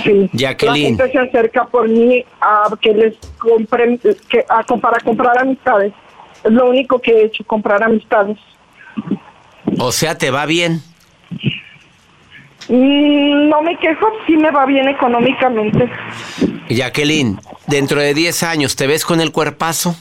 Sí. 0.03 0.31
Jacqueline. 0.33 0.97
La 0.97 1.05
gente 1.05 1.11
se 1.11 1.19
acerca 1.19 1.65
por 1.65 1.87
mí 1.87 2.25
a 2.41 2.69
que 2.81 2.91
les 2.91 3.15
compren, 3.37 3.99
que, 4.29 4.43
a, 4.49 4.63
para 4.63 4.99
comprar 5.01 5.37
amistades. 5.37 5.93
Es 6.45 6.51
lo 6.51 6.69
único 6.69 6.99
que 6.99 7.11
he 7.11 7.25
hecho, 7.25 7.43
comprar 7.43 7.83
amistades. 7.83 8.37
O 9.79 9.91
sea, 9.91 10.17
te 10.17 10.29
va 10.31 10.45
bien. 10.45 10.81
Mm, 12.69 13.49
No 13.49 13.61
me 13.61 13.77
quejo, 13.77 14.07
sí 14.25 14.37
me 14.37 14.51
va 14.51 14.65
bien 14.65 14.87
económicamente. 14.87 15.89
Jacqueline, 16.69 17.39
dentro 17.67 17.99
de 17.99 18.13
10 18.13 18.43
años, 18.43 18.75
¿te 18.75 18.87
ves 18.87 19.05
con 19.05 19.21
el 19.21 19.31
cuerpazo? 19.31 19.95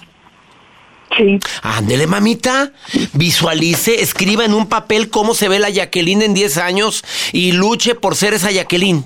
Sí. 1.16 1.38
Ándele, 1.62 2.06
mamita. 2.06 2.72
Visualice, 3.12 4.02
escriba 4.02 4.44
en 4.44 4.54
un 4.54 4.68
papel 4.68 5.10
cómo 5.10 5.34
se 5.34 5.48
ve 5.48 5.58
la 5.58 5.70
Jacqueline 5.70 6.22
en 6.22 6.34
10 6.34 6.58
años 6.58 7.04
y 7.32 7.52
luche 7.52 7.94
por 7.94 8.16
ser 8.16 8.34
esa 8.34 8.50
Jacqueline. 8.50 9.04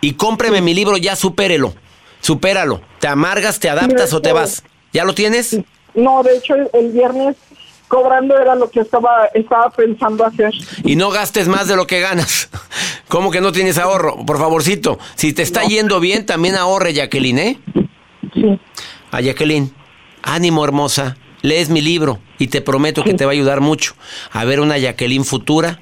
Y 0.00 0.12
cómpreme 0.14 0.60
mi 0.60 0.74
libro, 0.74 0.96
ya 0.96 1.16
supérelo. 1.16 1.74
Supéralo. 2.20 2.80
¿Te 2.98 3.08
amargas, 3.08 3.58
te 3.58 3.70
adaptas 3.70 4.12
o 4.12 4.20
te 4.20 4.32
vas? 4.32 4.62
¿Ya 4.92 5.04
lo 5.04 5.14
tienes? 5.14 5.58
No, 5.94 6.22
de 6.22 6.36
hecho, 6.36 6.54
el, 6.72 6.92
viernes 6.92 7.36
cobrando 7.88 8.38
era 8.38 8.54
lo 8.54 8.70
que 8.70 8.80
estaba, 8.80 9.26
estaba 9.34 9.70
pensando 9.70 10.24
hacer. 10.24 10.52
Y 10.84 10.96
no 10.96 11.10
gastes 11.10 11.48
más 11.48 11.68
de 11.68 11.76
lo 11.76 11.86
que 11.86 12.00
ganas. 12.00 12.48
¿Cómo 13.08 13.30
que 13.30 13.40
no 13.40 13.52
tienes 13.52 13.78
ahorro? 13.78 14.24
Por 14.26 14.38
favorcito, 14.38 14.98
si 15.14 15.32
te 15.32 15.42
está 15.42 15.64
yendo 15.64 15.98
bien, 16.00 16.26
también 16.26 16.54
ahorre, 16.54 16.92
Jacqueline, 16.92 17.38
¿eh? 17.38 17.58
Sí. 18.34 18.60
A 19.10 19.20
Jacqueline, 19.22 19.72
ánimo 20.22 20.64
hermosa, 20.64 21.16
lees 21.40 21.70
mi 21.70 21.80
libro 21.80 22.18
y 22.38 22.48
te 22.48 22.60
prometo 22.60 23.02
que 23.02 23.14
te 23.14 23.24
va 23.24 23.30
a 23.30 23.34
ayudar 23.34 23.60
mucho 23.60 23.94
a 24.30 24.44
ver 24.44 24.60
una 24.60 24.76
Jacqueline 24.76 25.24
futura, 25.24 25.80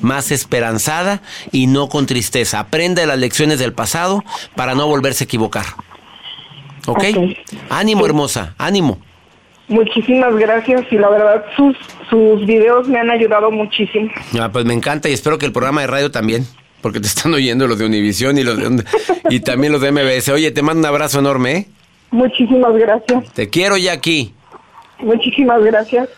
más 0.00 0.30
esperanzada 0.30 1.22
y 1.52 1.66
no 1.66 1.88
con 1.88 2.06
tristeza. 2.06 2.58
Aprenda 2.58 3.00
de 3.00 3.06
las 3.06 3.18
lecciones 3.18 3.58
del 3.58 3.72
pasado 3.72 4.24
para 4.54 4.74
no 4.74 4.86
volverse 4.86 5.24
a 5.24 5.26
equivocar. 5.26 5.66
¿Ok? 6.86 7.04
Ok. 7.16 7.58
Ánimo 7.70 8.06
hermosa, 8.06 8.54
ánimo. 8.58 8.98
Muchísimas 9.68 10.34
gracias 10.36 10.84
y 10.90 10.96
la 10.96 11.08
verdad 11.08 11.44
sus, 11.56 11.76
sus 12.08 12.46
videos 12.46 12.86
me 12.88 13.00
han 13.00 13.10
ayudado 13.10 13.50
muchísimo. 13.50 14.10
Ah, 14.40 14.50
pues 14.52 14.64
me 14.64 14.74
encanta 14.74 15.08
y 15.08 15.12
espero 15.12 15.38
que 15.38 15.46
el 15.46 15.52
programa 15.52 15.80
de 15.80 15.88
radio 15.88 16.10
también. 16.10 16.46
Porque 16.82 17.00
te 17.00 17.08
están 17.08 17.34
oyendo 17.34 17.66
los 17.66 17.78
de 17.78 17.86
Univisión 17.86 18.38
y 18.38 18.44
los 18.44 18.56
de 18.58 18.84
y 19.30 19.40
también 19.40 19.72
los 19.72 19.80
de 19.80 19.90
MBS. 19.90 20.28
Oye, 20.28 20.52
te 20.52 20.62
mando 20.62 20.80
un 20.80 20.86
abrazo 20.86 21.18
enorme, 21.18 21.52
¿eh? 21.56 21.68
Muchísimas 22.10 22.74
gracias. 22.74 23.32
Te 23.32 23.50
quiero 23.50 23.76
ya 23.76 23.92
aquí. 23.92 24.32
Muchísimas 25.00 25.62
gracias. 25.64 26.08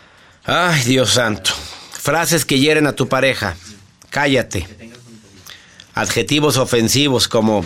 Ay, 0.45 0.83
Dios 0.83 1.11
santo. 1.11 1.51
Frases 1.91 2.45
que 2.45 2.59
hieren 2.59 2.85
a 2.87 2.93
tu 2.93 3.07
pareja. 3.07 3.55
Cállate. 4.09 4.67
Adjetivos 5.95 6.57
ofensivos 6.57 7.27
como 7.27 7.65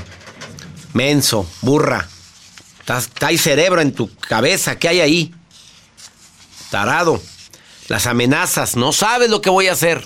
menso, 0.94 1.46
burra. 1.62 2.08
Hay 3.22 3.38
cerebro 3.38 3.82
en 3.82 3.94
tu 3.94 4.10
cabeza. 4.16 4.78
¿Qué 4.80 4.88
hay 4.88 5.02
ahí? 5.02 5.34
Tarado. 6.74 7.22
Las 7.88 8.08
amenazas. 8.08 8.75
No 8.75 8.94
sabes 8.94 9.30
lo 9.30 9.44
que 9.44 9.51
voy 9.51 9.68
a 9.68 9.74
hacer. 9.74 10.03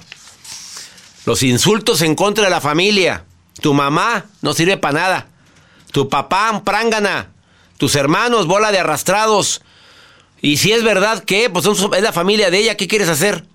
Los 1.23 1.41
insultos 1.41 2.01
en 2.01 2.13
contra 2.13 2.43
de 2.43 2.49
la 2.49 2.59
familia. 2.59 3.23
Tu 3.61 3.73
mamá 3.73 4.25
no 4.41 4.51
sirve 4.51 4.75
para 4.75 4.99
nada. 4.99 5.27
Tu 5.93 6.09
papá, 6.09 6.63
prángana. 6.65 7.31
Tus 7.77 7.95
hermanos, 7.95 8.47
bola 8.47 8.73
de 8.73 8.79
arrastrados. 8.79 9.61
Y 10.41 10.57
si 10.57 10.73
es 10.73 10.83
verdad 10.83 11.23
que, 11.23 11.49
pues 11.49 11.65
es 11.65 12.03
la 12.03 12.11
familia 12.11 12.51
de 12.51 12.57
ella, 12.57 12.75
¿qué 12.75 12.89
quieres 12.89 13.07
hacer? 13.07 13.45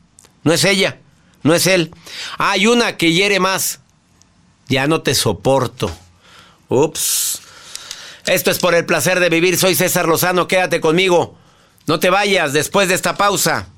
No 0.43 0.55
es 0.55 0.65
ella, 0.65 0.99
no 1.43 1.53
es 1.53 1.67
él. 1.67 1.95
Hay 2.39 2.67
una 2.67 2.97
que 2.97 3.13
hiere 3.13 3.41
más. 3.41 3.81
Ya 4.69 4.87
no 4.87 5.03
te 5.03 5.15
soporto. 5.15 5.95
Ups. 6.71 7.43
Esto 8.25 8.51
es 8.51 8.59
por 8.59 8.75
el 8.75 8.87
placer 8.87 9.21
de 9.21 9.29
vivir. 9.29 9.59
Soy 9.59 9.75
César 9.75 10.09
Lozano, 10.09 10.49
quédate 10.49 10.81
conmigo. 10.81 11.42
No 11.87 11.99
te 11.99 12.11
vayas 12.11 12.53
después 12.53 12.89
de 12.89 12.95
esta 12.95 13.17
pausa. 13.17 13.69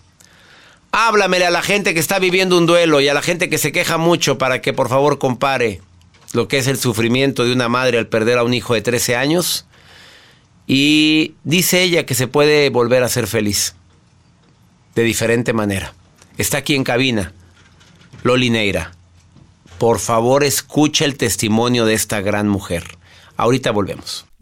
Háblamele 0.93 1.47
a 1.47 1.51
la 1.51 1.63
gente 1.63 1.95
que 1.95 2.01
está 2.01 2.19
viviendo 2.19 2.57
un 2.57 2.67
duelo 2.67 3.01
y 3.01 3.09
a 3.09 3.15
la 3.15 3.23
gente 3.23 3.49
que 3.49 3.59
se 3.59 3.73
queja 3.73 3.99
mucho 3.99 4.39
para 4.39 4.61
que 4.61 4.73
por 4.73 4.89
favor 4.89 5.19
compare 5.19 5.81
lo 6.33 6.49
que 6.49 6.59
es 6.59 6.67
el 6.67 6.79
sufrimiento 6.79 7.45
de 7.45 7.53
una 7.53 7.69
madre 7.69 7.99
al 7.99 8.07
perder 8.07 8.39
a 8.39 8.45
un 8.45 8.55
hijo 8.55 8.75
de 8.75 8.83
13 8.83 9.17
años 9.17 9.67
y 10.67 11.35
dice 11.45 11.83
ella 11.83 12.07
que 12.07 12.15
se 12.15 12.27
puede 12.27 12.71
volver 12.71 13.03
a 13.03 13.09
ser 13.09 13.27
feliz. 13.27 13.75
De 14.95 15.03
diferente 15.03 15.53
manera. 15.53 15.95
Está 16.39 16.59
aquí 16.59 16.75
en 16.75 16.85
cabina. 16.85 17.33
Loli 18.23 18.51
Neira. 18.51 18.93
Por 19.79 19.99
favor, 19.99 20.45
escucha 20.45 21.05
el 21.05 21.17
testimonio 21.17 21.85
de 21.85 21.95
esta 21.95 22.21
gran 22.21 22.49
mujer. 22.49 22.85
Ahorita 23.37 23.73
volvemos. 23.73 24.27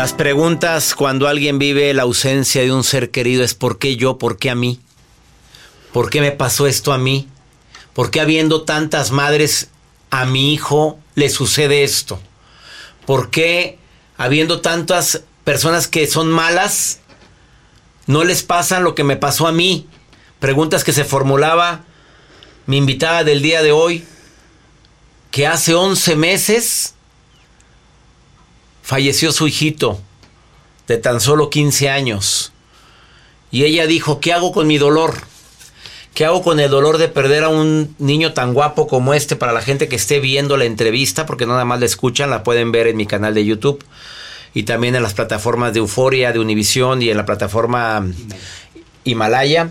Las 0.00 0.14
preguntas 0.14 0.94
cuando 0.94 1.28
alguien 1.28 1.58
vive 1.58 1.92
la 1.92 2.04
ausencia 2.04 2.62
de 2.62 2.72
un 2.72 2.84
ser 2.84 3.10
querido 3.10 3.44
es 3.44 3.52
¿por 3.52 3.78
qué 3.78 3.96
yo? 3.96 4.16
¿Por 4.16 4.38
qué 4.38 4.48
a 4.48 4.54
mí? 4.54 4.80
¿Por 5.92 6.08
qué 6.08 6.22
me 6.22 6.32
pasó 6.32 6.66
esto 6.66 6.94
a 6.94 6.96
mí? 6.96 7.28
¿Por 7.92 8.10
qué 8.10 8.22
habiendo 8.22 8.62
tantas 8.62 9.10
madres 9.10 9.68
a 10.08 10.24
mi 10.24 10.54
hijo 10.54 10.98
le 11.16 11.28
sucede 11.28 11.84
esto? 11.84 12.18
¿Por 13.04 13.28
qué 13.28 13.76
habiendo 14.16 14.62
tantas 14.62 15.24
personas 15.44 15.86
que 15.86 16.06
son 16.06 16.30
malas 16.30 17.00
no 18.06 18.24
les 18.24 18.42
pasa 18.42 18.80
lo 18.80 18.94
que 18.94 19.04
me 19.04 19.18
pasó 19.18 19.46
a 19.46 19.52
mí? 19.52 19.86
Preguntas 20.38 20.82
que 20.82 20.94
se 20.94 21.04
formulaba 21.04 21.84
mi 22.64 22.78
invitada 22.78 23.22
del 23.22 23.42
día 23.42 23.60
de 23.62 23.72
hoy, 23.72 24.06
que 25.30 25.46
hace 25.46 25.74
11 25.74 26.16
meses 26.16 26.94
falleció 28.90 29.30
su 29.30 29.46
hijito 29.46 30.00
de 30.88 30.98
tan 30.98 31.20
solo 31.20 31.48
15 31.48 31.90
años. 31.90 32.50
Y 33.52 33.62
ella 33.62 33.86
dijo, 33.86 34.18
¿qué 34.18 34.32
hago 34.32 34.50
con 34.50 34.66
mi 34.66 34.78
dolor? 34.78 35.14
¿Qué 36.12 36.24
hago 36.24 36.42
con 36.42 36.58
el 36.58 36.68
dolor 36.68 36.98
de 36.98 37.06
perder 37.06 37.44
a 37.44 37.50
un 37.50 37.94
niño 38.00 38.32
tan 38.32 38.52
guapo 38.52 38.88
como 38.88 39.14
este 39.14 39.36
para 39.36 39.52
la 39.52 39.62
gente 39.62 39.86
que 39.86 39.94
esté 39.94 40.18
viendo 40.18 40.56
la 40.56 40.64
entrevista? 40.64 41.24
Porque 41.24 41.46
nada 41.46 41.64
más 41.64 41.78
la 41.78 41.86
escuchan, 41.86 42.30
la 42.30 42.42
pueden 42.42 42.72
ver 42.72 42.88
en 42.88 42.96
mi 42.96 43.06
canal 43.06 43.32
de 43.32 43.44
YouTube 43.44 43.84
y 44.54 44.64
también 44.64 44.96
en 44.96 45.04
las 45.04 45.14
plataformas 45.14 45.72
de 45.72 45.78
Euforia, 45.78 46.32
de 46.32 46.40
Univisión 46.40 47.00
y 47.00 47.10
en 47.10 47.16
la 47.16 47.26
plataforma 47.26 48.04
Himalaya. 49.04 49.70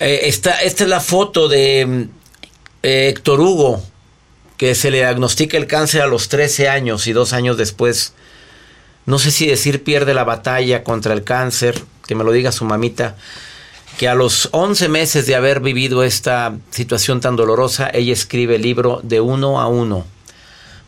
Eh, 0.00 0.22
esta, 0.24 0.62
esta 0.62 0.82
es 0.82 0.90
la 0.90 0.98
foto 0.98 1.48
de 1.48 2.08
eh, 2.82 3.08
Héctor 3.08 3.40
Hugo, 3.40 3.84
que 4.56 4.74
se 4.74 4.90
le 4.90 4.98
diagnostica 4.98 5.56
el 5.56 5.68
cáncer 5.68 6.02
a 6.02 6.08
los 6.08 6.28
13 6.28 6.68
años 6.68 7.06
y 7.06 7.12
dos 7.12 7.32
años 7.32 7.56
después, 7.56 8.14
no 9.06 9.18
sé 9.18 9.30
si 9.30 9.46
decir 9.46 9.82
pierde 9.82 10.14
la 10.14 10.24
batalla 10.24 10.84
contra 10.84 11.12
el 11.12 11.24
cáncer, 11.24 11.82
que 12.06 12.14
me 12.14 12.24
lo 12.24 12.32
diga 12.32 12.52
su 12.52 12.64
mamita, 12.64 13.16
que 13.98 14.08
a 14.08 14.14
los 14.14 14.48
11 14.52 14.88
meses 14.88 15.26
de 15.26 15.34
haber 15.34 15.60
vivido 15.60 16.02
esta 16.02 16.54
situación 16.70 17.20
tan 17.20 17.36
dolorosa, 17.36 17.90
ella 17.92 18.12
escribe 18.12 18.56
el 18.56 18.62
libro 18.62 19.00
de 19.02 19.20
uno 19.20 19.60
a 19.60 19.68
uno, 19.68 20.06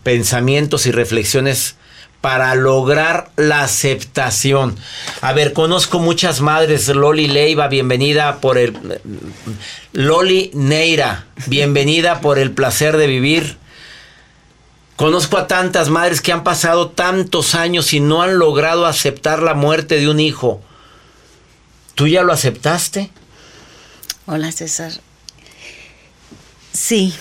pensamientos 0.02 0.86
y 0.86 0.92
reflexiones 0.92 1.76
para 2.24 2.54
lograr 2.54 3.30
la 3.36 3.62
aceptación. 3.62 4.76
A 5.20 5.34
ver, 5.34 5.52
conozco 5.52 5.98
muchas 5.98 6.40
madres. 6.40 6.88
Loli 6.88 7.26
Leiva, 7.26 7.68
bienvenida 7.68 8.40
por 8.40 8.56
el... 8.56 8.74
Loli 9.92 10.50
Neira, 10.54 11.26
bienvenida 11.48 12.22
por 12.22 12.38
el 12.38 12.52
placer 12.52 12.96
de 12.96 13.08
vivir. 13.08 13.58
Conozco 14.96 15.38
a 15.38 15.48
tantas 15.48 15.88
madres 15.90 16.20
que 16.20 16.32
han 16.32 16.44
pasado 16.44 16.90
tantos 16.90 17.54
años 17.54 17.92
y 17.92 18.00
no 18.00 18.22
han 18.22 18.38
logrado 18.38 18.86
aceptar 18.86 19.42
la 19.42 19.54
muerte 19.54 19.98
de 19.98 20.08
un 20.08 20.20
hijo. 20.20 20.60
¿Tú 21.94 22.06
ya 22.06 22.22
lo 22.22 22.32
aceptaste? 22.32 23.10
Hola 24.26 24.52
César. 24.52 24.92
Sí. 26.72 27.14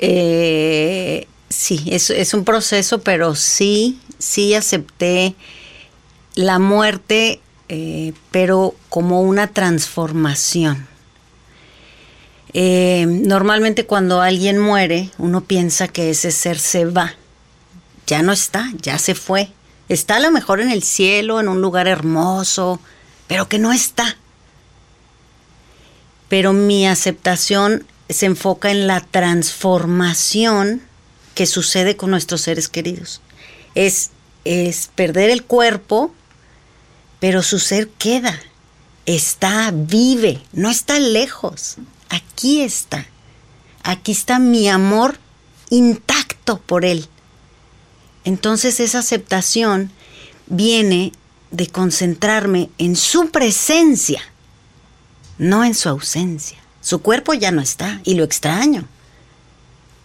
Eh, 0.00 1.26
sí, 1.48 1.84
es, 1.90 2.10
es 2.10 2.34
un 2.34 2.44
proceso, 2.44 3.00
pero 3.00 3.34
sí, 3.34 4.00
sí 4.18 4.54
acepté 4.54 5.34
la 6.34 6.58
muerte, 6.58 7.40
eh, 7.68 8.12
pero 8.30 8.74
como 8.88 9.22
una 9.22 9.48
transformación. 9.48 10.93
Eh, 12.56 13.04
normalmente 13.08 13.84
cuando 13.84 14.20
alguien 14.20 14.58
muere, 14.60 15.10
uno 15.18 15.42
piensa 15.42 15.88
que 15.88 16.10
ese 16.10 16.30
ser 16.30 16.58
se 16.58 16.84
va. 16.84 17.14
Ya 18.06 18.22
no 18.22 18.32
está, 18.32 18.70
ya 18.80 18.98
se 18.98 19.16
fue. 19.16 19.50
Está 19.88 20.16
a 20.16 20.20
lo 20.20 20.30
mejor 20.30 20.60
en 20.60 20.70
el 20.70 20.84
cielo, 20.84 21.40
en 21.40 21.48
un 21.48 21.60
lugar 21.60 21.88
hermoso, 21.88 22.80
pero 23.26 23.48
que 23.48 23.58
no 23.58 23.72
está. 23.72 24.16
Pero 26.28 26.52
mi 26.52 26.86
aceptación 26.86 27.86
se 28.08 28.26
enfoca 28.26 28.70
en 28.70 28.86
la 28.86 29.00
transformación 29.00 30.80
que 31.34 31.46
sucede 31.46 31.96
con 31.96 32.10
nuestros 32.10 32.42
seres 32.42 32.68
queridos. 32.68 33.20
Es, 33.74 34.10
es 34.44 34.90
perder 34.94 35.30
el 35.30 35.42
cuerpo, 35.42 36.14
pero 37.18 37.42
su 37.42 37.58
ser 37.58 37.88
queda, 37.88 38.38
está, 39.06 39.72
vive, 39.74 40.40
no 40.52 40.70
está 40.70 40.98
lejos, 41.00 41.76
aquí 42.08 42.62
está. 42.62 43.06
Aquí 43.82 44.12
está 44.12 44.38
mi 44.38 44.68
amor 44.68 45.18
intacto 45.70 46.58
por 46.58 46.84
él. 46.84 47.06
Entonces 48.24 48.80
esa 48.80 49.00
aceptación 49.00 49.90
viene 50.46 51.12
de 51.50 51.66
concentrarme 51.66 52.70
en 52.78 52.96
su 52.96 53.30
presencia, 53.30 54.22
no 55.38 55.64
en 55.64 55.74
su 55.74 55.88
ausencia. 55.88 56.58
Su 56.80 57.00
cuerpo 57.00 57.34
ya 57.34 57.50
no 57.50 57.60
está 57.60 58.00
y 58.04 58.14
lo 58.14 58.24
extraño 58.24 58.88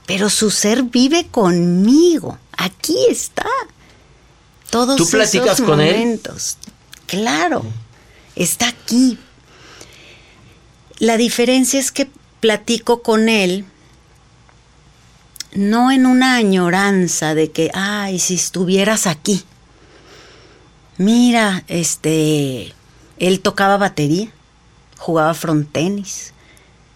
pero 0.10 0.28
su 0.32 0.50
ser 0.50 0.82
vive 0.82 1.28
conmigo. 1.28 2.40
Aquí 2.58 2.98
está. 3.12 3.46
Todos 4.72 4.96
¿Tú 4.98 5.08
platicas 5.08 5.60
esos 5.60 5.68
con 5.68 5.78
momentos. 5.78 6.58
Claro, 7.06 7.64
está 8.36 8.70
aquí. 8.70 9.20
La 11.00 11.18
diferencia 11.18 11.80
es 11.80 11.92
que 11.92 12.10
platico 12.42 13.02
con 13.02 13.30
él 13.30 13.66
no 15.54 15.92
en 15.92 16.06
una 16.06 16.36
añoranza 16.36 17.34
de 17.34 17.52
que, 17.52 17.72
ay, 17.74 18.20
si 18.20 18.36
estuvieras 18.36 19.08
aquí. 19.08 19.44
Mira, 20.98 21.64
este, 21.68 22.74
él 23.18 23.40
tocaba 23.42 23.78
batería, 23.78 24.30
jugaba 24.98 25.34
frontenis, 25.34 26.34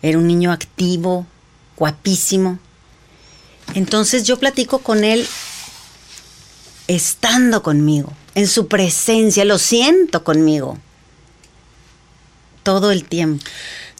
era 0.01 0.17
un 0.17 0.27
niño 0.27 0.51
activo, 0.51 1.25
guapísimo. 1.77 2.59
Entonces 3.73 4.25
yo 4.25 4.37
platico 4.37 4.79
con 4.79 5.03
él 5.03 5.25
estando 6.87 7.63
conmigo, 7.63 8.11
en 8.35 8.47
su 8.47 8.67
presencia, 8.67 9.45
lo 9.45 9.57
siento 9.57 10.23
conmigo, 10.23 10.77
todo 12.63 12.91
el 12.91 13.05
tiempo. 13.05 13.43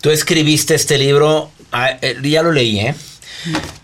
Tú 0.04 0.12
escribiste 0.12 0.76
este 0.76 0.98
libro, 0.98 1.50
ah, 1.72 1.98
eh, 2.02 2.18
ya 2.24 2.44
lo 2.44 2.52
leí, 2.52 2.78
¿eh? 2.78 2.94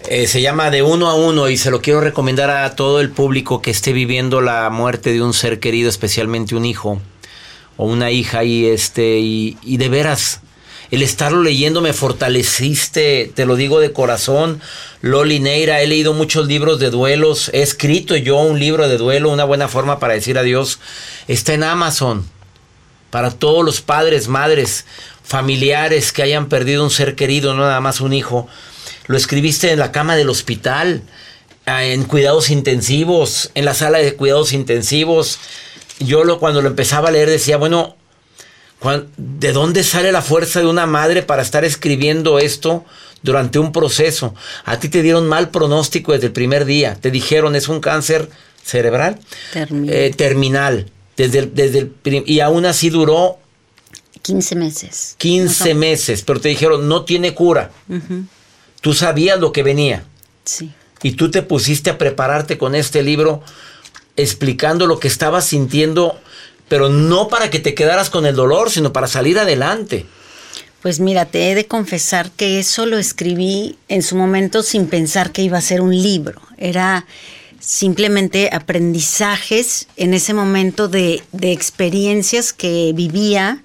Eh, 0.10 0.28
se 0.28 0.42
llama 0.42 0.70
De 0.70 0.82
uno 0.82 1.08
a 1.08 1.16
uno 1.16 1.48
y 1.48 1.56
se 1.56 1.72
lo 1.72 1.82
quiero 1.82 2.02
recomendar 2.02 2.50
a 2.50 2.76
todo 2.76 3.00
el 3.00 3.10
público 3.10 3.62
que 3.62 3.72
esté 3.72 3.94
viviendo 3.94 4.42
la 4.42 4.70
muerte 4.70 5.14
de 5.14 5.22
un 5.22 5.34
ser 5.34 5.62
querido, 5.62 5.88
especialmente 5.90 6.56
un 6.56 6.66
hijo 6.66 7.02
o 7.78 7.86
una 7.86 8.12
hija 8.12 8.44
y 8.44 8.66
este 8.66 9.20
y, 9.20 9.58
y 9.64 9.78
de 9.78 9.88
veras 9.88 10.42
el 10.92 11.04
estarlo 11.04 11.42
leyendo 11.42 11.80
me 11.80 11.94
fortaleciste, 11.94 13.32
te 13.34 13.46
lo 13.46 13.56
digo 13.56 13.80
de 13.80 13.94
corazón. 13.94 14.60
Loli 15.00 15.40
Neira, 15.40 15.82
he 15.82 15.88
leído 15.88 16.14
muchos 16.14 16.48
libros 16.48 16.80
de 16.80 16.90
duelos, 16.90 17.50
he 17.54 17.62
escrito 17.62 18.18
yo 18.18 18.40
un 18.40 18.60
libro 18.60 18.90
de 18.90 18.98
duelo, 18.98 19.30
una 19.30 19.46
buena 19.46 19.70
forma 19.70 20.00
para 20.00 20.16
decir 20.16 20.38
adiós. 20.38 20.80
Está 21.30 21.54
en 21.54 21.64
Amazon. 21.64 22.28
Para 23.10 23.32
todos 23.32 23.66
los 23.66 23.82
padres, 23.82 24.28
madres, 24.28 24.86
familiares 25.30 26.12
que 26.12 26.24
hayan 26.24 26.50
perdido 26.50 26.84
un 26.84 26.90
ser 26.90 27.16
querido, 27.16 27.54
no 27.54 27.62
nada 27.62 27.80
más 27.82 28.02
un 28.02 28.14
hijo. 28.14 28.48
Lo 29.06 29.16
escribiste 29.16 29.72
en 29.72 29.78
la 29.78 29.92
cama 29.92 30.16
del 30.16 30.30
hospital, 30.30 31.04
ah, 31.68 31.86
en 31.86 32.04
cuidados 32.04 32.50
intensivos, 32.50 33.52
en 33.54 33.64
la 33.64 33.76
sala 33.76 34.00
de 34.00 34.16
cuidados 34.16 34.54
intensivos. 34.54 35.38
Yo 36.00 36.24
lo, 36.24 36.40
cuando 36.40 36.64
lo 36.64 36.70
empezaba 36.70 37.10
a 37.10 37.12
leer 37.12 37.30
decía, 37.30 37.58
bueno, 37.58 37.96
¿De 39.18 39.52
dónde 39.52 39.84
sale 39.84 40.12
la 40.14 40.22
fuerza 40.22 40.62
de 40.62 40.68
una 40.68 40.86
madre 40.86 41.22
para 41.22 41.42
estar 41.42 41.66
escribiendo 41.66 42.40
esto 42.40 42.86
durante 43.22 43.60
un 43.60 43.74
proceso? 43.74 44.34
A 44.64 44.80
ti 44.80 44.88
te 44.88 45.02
dieron 45.02 45.28
mal 45.28 45.50
pronóstico 45.50 46.14
desde 46.14 46.28
el 46.28 46.32
primer 46.32 46.64
día. 46.64 46.96
Te 46.96 47.12
dijeron 47.12 47.58
es 47.58 47.68
un 47.68 47.82
cáncer 47.82 48.30
cerebral 48.64 49.20
Terminal. 49.52 49.94
eh, 49.94 50.14
terminal. 50.16 50.86
Desde 51.18 51.40
el, 51.40 51.54
desde 51.54 51.80
el 51.80 52.24
y 52.26 52.40
aún 52.40 52.66
así 52.66 52.90
duró 52.90 53.38
15 54.34 54.56
meses. 54.56 55.16
15 55.18 55.74
meses, 55.74 56.22
pero 56.24 56.40
te 56.40 56.50
dijeron 56.50 56.88
no 56.88 57.04
tiene 57.06 57.34
cura. 57.34 57.72
Tú 58.82 58.94
sabías 58.94 59.40
lo 59.40 59.52
que 59.52 59.64
venía 59.64 60.06
Sí. 60.46 60.72
y 61.04 61.12
tú 61.12 61.30
te 61.32 61.42
pusiste 61.42 61.90
a 61.90 61.98
prepararte 61.98 62.58
con 62.58 62.76
este 62.76 63.04
libro 63.04 63.42
explicando 64.16 64.86
lo 64.88 65.00
que 65.00 65.08
estabas 65.08 65.46
sintiendo, 65.46 66.20
pero 66.68 66.90
no 66.90 67.28
para 67.28 67.50
que 67.50 67.60
te 67.60 67.74
quedaras 67.74 68.10
con 68.10 68.26
el 68.26 68.36
dolor, 68.36 68.70
sino 68.70 68.92
para 68.94 69.08
salir 69.08 69.38
adelante. 69.40 70.06
Pues 70.82 71.00
mira, 71.00 71.26
te 71.26 71.52
he 71.52 71.56
de 71.56 71.66
confesar 71.68 72.32
que 72.32 72.60
eso 72.60 72.86
lo 72.86 72.98
escribí 72.98 73.78
en 73.90 74.02
su 74.02 74.16
momento 74.16 74.64
sin 74.64 74.88
pensar 74.88 75.32
que 75.32 75.42
iba 75.42 75.58
a 75.58 75.62
ser 75.62 75.82
un 75.82 75.92
libro. 76.02 76.42
Era 76.58 77.06
simplemente 77.60 78.50
aprendizajes 78.54 79.88
en 79.98 80.14
ese 80.14 80.34
momento 80.34 80.88
de, 80.88 81.22
de 81.34 81.52
experiencias 81.52 82.54
que 82.54 82.92
vivía, 82.96 83.64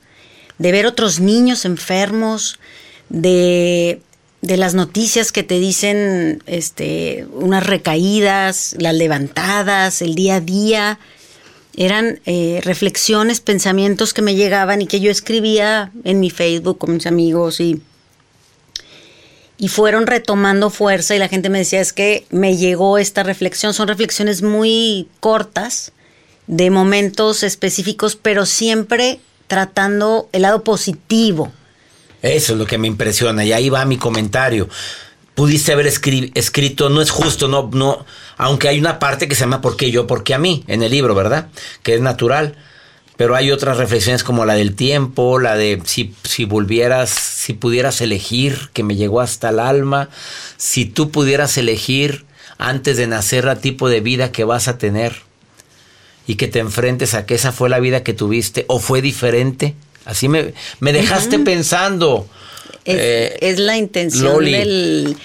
de 0.58 0.72
ver 0.72 0.86
otros 0.86 1.20
niños 1.20 1.64
enfermos, 1.64 2.58
de, 3.08 4.00
de 4.40 4.56
las 4.56 4.74
noticias 4.74 5.32
que 5.32 5.42
te 5.42 5.58
dicen 5.58 6.42
este, 6.46 7.26
unas 7.32 7.66
recaídas, 7.66 8.76
las 8.78 8.94
levantadas, 8.94 10.02
el 10.02 10.14
día 10.14 10.36
a 10.36 10.40
día. 10.40 10.98
eran 11.76 12.20
eh, 12.24 12.60
reflexiones, 12.62 13.40
pensamientos 13.40 14.14
que 14.14 14.22
me 14.22 14.34
llegaban 14.34 14.82
y 14.82 14.86
que 14.86 15.00
yo 15.00 15.10
escribía 15.10 15.90
en 16.04 16.20
mi 16.20 16.30
Facebook 16.30 16.78
con 16.78 16.94
mis 16.94 17.06
amigos 17.06 17.58
y, 17.60 17.80
y 19.58 19.68
fueron 19.68 20.06
retomando 20.06 20.70
fuerza 20.70 21.16
y 21.16 21.18
la 21.18 21.28
gente 21.28 21.48
me 21.48 21.58
decía 21.58 21.80
es 21.80 21.92
que 21.92 22.26
me 22.30 22.56
llegó 22.56 22.98
esta 22.98 23.22
reflexión. 23.22 23.74
Son 23.74 23.88
reflexiones 23.88 24.42
muy 24.42 25.08
cortas, 25.20 25.92
de 26.46 26.70
momentos 26.70 27.42
específicos, 27.42 28.16
pero 28.16 28.44
siempre 28.44 29.20
tratando 29.46 30.28
el 30.32 30.42
lado 30.42 30.62
positivo. 30.64 31.52
Eso 32.22 32.52
es 32.54 32.58
lo 32.58 32.66
que 32.66 32.78
me 32.78 32.86
impresiona 32.88 33.44
y 33.44 33.52
ahí 33.52 33.68
va 33.68 33.84
mi 33.84 33.98
comentario. 33.98 34.68
Pudiste 35.34 35.72
haber 35.72 35.86
escri- 35.86 36.30
escrito, 36.34 36.88
no 36.88 37.02
es 37.02 37.10
justo, 37.10 37.48
no, 37.48 37.68
no, 37.72 38.06
aunque 38.36 38.68
hay 38.68 38.78
una 38.78 38.98
parte 38.98 39.28
que 39.28 39.34
se 39.34 39.40
llama 39.40 39.60
¿por 39.60 39.76
qué 39.76 39.90
yo? 39.90 40.06
¿por 40.06 40.22
qué 40.22 40.32
a 40.34 40.38
mí? 40.38 40.64
en 40.68 40.82
el 40.82 40.90
libro, 40.92 41.14
¿verdad? 41.14 41.48
Que 41.82 41.94
es 41.94 42.00
natural. 42.00 42.56
Pero 43.16 43.36
hay 43.36 43.52
otras 43.52 43.76
reflexiones 43.76 44.24
como 44.24 44.44
la 44.44 44.54
del 44.54 44.74
tiempo, 44.74 45.38
la 45.38 45.54
de 45.56 45.80
si, 45.84 46.14
si 46.24 46.46
volvieras, 46.46 47.10
si 47.10 47.52
pudieras 47.52 48.00
elegir, 48.00 48.70
que 48.72 48.82
me 48.82 48.96
llegó 48.96 49.20
hasta 49.20 49.50
el 49.50 49.60
alma, 49.60 50.08
si 50.56 50.84
tú 50.84 51.10
pudieras 51.12 51.56
elegir 51.56 52.24
antes 52.58 52.96
de 52.96 53.06
nacer 53.06 53.46
el 53.46 53.58
tipo 53.58 53.88
de 53.88 54.00
vida 54.00 54.32
que 54.32 54.42
vas 54.44 54.66
a 54.66 54.78
tener 54.78 55.14
y 56.26 56.36
que 56.36 56.48
te 56.48 56.58
enfrentes 56.58 57.14
a 57.14 57.26
que 57.26 57.34
esa 57.34 57.52
fue 57.52 57.68
la 57.68 57.80
vida 57.80 58.02
que 58.02 58.14
tuviste 58.14 58.64
o 58.68 58.78
fue 58.78 59.02
diferente. 59.02 59.74
Así 60.04 60.28
me, 60.28 60.54
me 60.80 60.92
dejaste 60.92 61.38
pensando. 61.38 62.26
Es, 62.84 62.96
Eh, 62.98 63.36
es 63.40 63.58
la 63.58 63.76
intención 63.76 64.32
Loli. 64.34 64.52
del 64.52 65.16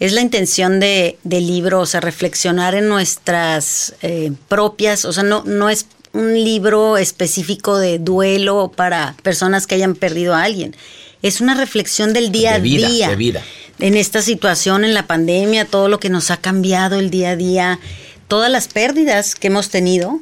es 0.00 0.12
la 0.12 0.20
intención 0.20 0.78
de, 0.78 1.18
del 1.24 1.46
libro, 1.46 1.80
o 1.80 1.86
sea, 1.86 2.00
reflexionar 2.00 2.74
en 2.76 2.88
nuestras 2.88 3.94
eh, 4.02 4.30
propias, 4.46 5.04
o 5.04 5.12
sea, 5.12 5.24
no, 5.24 5.42
no 5.44 5.68
es 5.68 5.86
un 6.12 6.34
libro 6.34 6.96
específico 6.98 7.78
de 7.78 7.98
duelo 7.98 8.72
para 8.74 9.16
personas 9.24 9.66
que 9.66 9.74
hayan 9.74 9.94
perdido 9.96 10.34
a 10.34 10.44
alguien. 10.44 10.76
Es 11.22 11.40
una 11.40 11.54
reflexión 11.54 12.12
del 12.12 12.30
día 12.30 12.52
De 12.52 12.56
a 12.58 12.60
día. 12.60 13.08
de 13.08 13.16
vida. 13.16 13.44
En 13.80 13.96
esta 13.96 14.22
situación, 14.22 14.84
en 14.84 14.94
la 14.94 15.06
pandemia, 15.08 15.64
todo 15.64 15.88
lo 15.88 15.98
que 15.98 16.10
nos 16.10 16.30
ha 16.30 16.36
cambiado 16.36 16.98
el 16.98 17.10
día 17.10 17.30
a 17.30 17.36
día, 17.36 17.80
todas 18.28 18.50
las 18.52 18.68
pérdidas 18.68 19.34
que 19.34 19.48
hemos 19.48 19.68
tenido. 19.68 20.20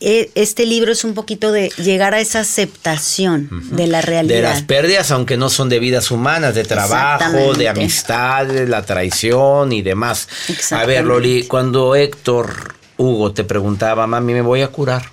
E- 0.00 0.30
Este 0.34 0.64
libro 0.66 0.92
es 0.92 1.04
un 1.04 1.14
poquito 1.14 1.52
de 1.52 1.68
llegar 1.76 2.14
a 2.14 2.20
esa 2.20 2.40
aceptación 2.40 3.48
de 3.76 3.86
la 3.86 4.00
realidad. 4.00 4.34
De 4.36 4.42
las 4.42 4.62
pérdidas, 4.62 5.10
aunque 5.10 5.36
no 5.36 5.50
son 5.50 5.68
de 5.68 5.78
vidas 5.78 6.10
humanas, 6.10 6.54
de 6.54 6.64
trabajo, 6.64 7.52
de 7.54 7.68
amistades, 7.68 8.68
la 8.68 8.82
traición 8.84 9.72
y 9.72 9.82
demás. 9.82 10.28
A 10.70 10.84
ver. 10.86 11.04
Loli, 11.04 11.44
cuando 11.44 11.94
Héctor 11.94 12.74
Hugo 12.96 13.32
te 13.32 13.44
preguntaba, 13.44 14.06
mami, 14.06 14.32
¿me 14.32 14.42
voy 14.42 14.62
a 14.62 14.68
curar? 14.68 15.04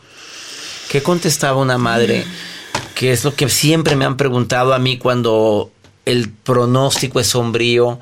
¿Qué 0.89 1.03
contestaba 1.03 1.57
una 1.57 1.77
madre? 1.77 2.25
Que 2.95 3.11
es 3.11 3.23
lo 3.25 3.35
que 3.35 3.49
siempre 3.49 3.95
me 3.97 4.05
han 4.05 4.15
preguntado 4.17 4.73
a 4.73 4.79
mí 4.79 4.97
cuando 4.97 5.71
el 6.05 6.29
pronóstico 6.29 7.19
es 7.19 7.27
sombrío. 7.27 7.99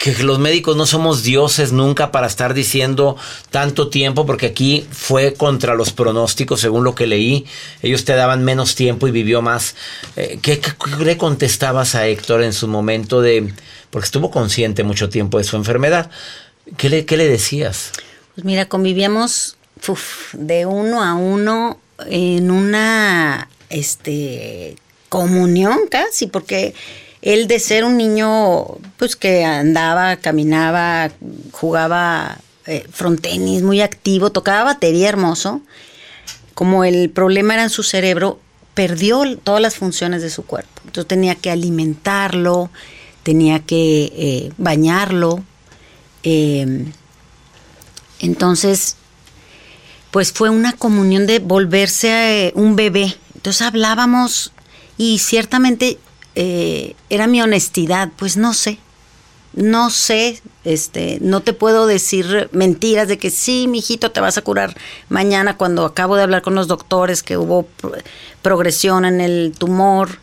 Que 0.00 0.14
los 0.22 0.38
médicos 0.38 0.78
no 0.78 0.86
somos 0.86 1.22
dioses 1.22 1.72
nunca 1.72 2.10
para 2.10 2.26
estar 2.26 2.54
diciendo 2.54 3.18
tanto 3.50 3.90
tiempo, 3.90 4.24
porque 4.24 4.46
aquí 4.46 4.86
fue 4.90 5.34
contra 5.34 5.74
los 5.74 5.92
pronósticos, 5.92 6.58
según 6.62 6.84
lo 6.84 6.94
que 6.94 7.06
leí. 7.06 7.44
Ellos 7.82 8.06
te 8.06 8.14
daban 8.14 8.42
menos 8.42 8.74
tiempo 8.74 9.08
y 9.08 9.10
vivió 9.10 9.42
más. 9.42 9.74
Eh, 10.16 10.38
¿qué, 10.40 10.58
le 11.00 11.18
contestabas 11.18 11.94
a 11.94 12.06
Héctor 12.06 12.42
en 12.42 12.54
su 12.54 12.66
momento 12.66 13.20
de.? 13.20 13.52
Porque 13.90 14.06
estuvo 14.06 14.30
consciente 14.30 14.84
mucho 14.84 15.10
tiempo 15.10 15.36
de 15.36 15.44
su 15.44 15.56
enfermedad. 15.56 16.10
¿Qué 16.78 16.88
le, 16.88 17.04
qué 17.04 17.18
le 17.18 17.28
decías? 17.28 17.92
Pues 18.34 18.46
mira, 18.46 18.66
convivíamos 18.66 19.58
de 20.32 20.64
uno 20.64 21.02
a 21.02 21.14
uno 21.14 21.78
en 22.06 22.50
una 22.50 23.50
este 23.68 24.76
comunión 25.10 25.80
casi, 25.90 26.26
porque 26.26 26.74
él 27.22 27.46
de 27.48 27.58
ser 27.58 27.84
un 27.84 27.96
niño 27.96 28.78
pues 28.96 29.16
que 29.16 29.44
andaba, 29.44 30.16
caminaba, 30.16 31.10
jugaba 31.52 32.38
eh, 32.66 32.86
frontenis, 32.90 33.62
muy 33.62 33.80
activo, 33.80 34.30
tocaba 34.30 34.64
batería 34.64 35.08
hermoso, 35.08 35.60
como 36.54 36.84
el 36.84 37.10
problema 37.10 37.54
era 37.54 37.64
en 37.64 37.70
su 37.70 37.82
cerebro, 37.82 38.38
perdió 38.74 39.36
todas 39.38 39.60
las 39.60 39.76
funciones 39.76 40.22
de 40.22 40.30
su 40.30 40.44
cuerpo. 40.44 40.80
Entonces 40.86 41.08
tenía 41.08 41.34
que 41.34 41.50
alimentarlo, 41.50 42.70
tenía 43.22 43.60
que 43.60 44.12
eh, 44.14 44.52
bañarlo. 44.56 45.42
eh, 46.22 46.86
entonces, 48.20 48.96
pues 50.10 50.32
fue 50.32 50.50
una 50.50 50.72
comunión 50.72 51.26
de 51.26 51.38
volverse 51.38 52.48
eh, 52.48 52.52
un 52.54 52.76
bebé. 52.76 53.16
Entonces 53.34 53.62
hablábamos 53.62 54.52
y 54.96 55.18
ciertamente 55.18 55.98
eh, 56.42 56.94
era 57.10 57.26
mi 57.26 57.42
honestidad, 57.42 58.08
pues 58.16 58.38
no 58.38 58.54
sé, 58.54 58.78
no 59.52 59.90
sé, 59.90 60.40
este, 60.64 61.18
no 61.20 61.40
te 61.42 61.52
puedo 61.52 61.86
decir 61.86 62.48
mentiras 62.52 63.08
de 63.08 63.18
que 63.18 63.30
sí, 63.30 63.66
mijito, 63.68 64.10
te 64.10 64.20
vas 64.20 64.38
a 64.38 64.42
curar 64.42 64.74
mañana 65.10 65.58
cuando 65.58 65.84
acabo 65.84 66.16
de 66.16 66.22
hablar 66.22 66.40
con 66.40 66.54
los 66.54 66.66
doctores 66.66 67.22
que 67.22 67.36
hubo 67.36 67.64
pro- 67.64 67.92
progresión 68.40 69.04
en 69.04 69.20
el 69.20 69.52
tumor. 69.58 70.18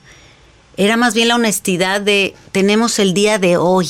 Era 0.76 0.98
más 0.98 1.14
bien 1.14 1.28
la 1.28 1.36
honestidad 1.36 2.02
de 2.02 2.34
tenemos 2.52 2.98
el 3.00 3.14
día 3.14 3.38
de 3.38 3.58
hoy, 3.58 3.88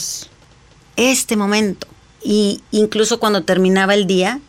este 0.97 1.37
momento. 1.37 1.87
Y 2.23 2.61
incluso 2.71 3.19
cuando 3.19 3.43
terminaba 3.43 3.93
el 3.93 4.05
día, 4.05 4.39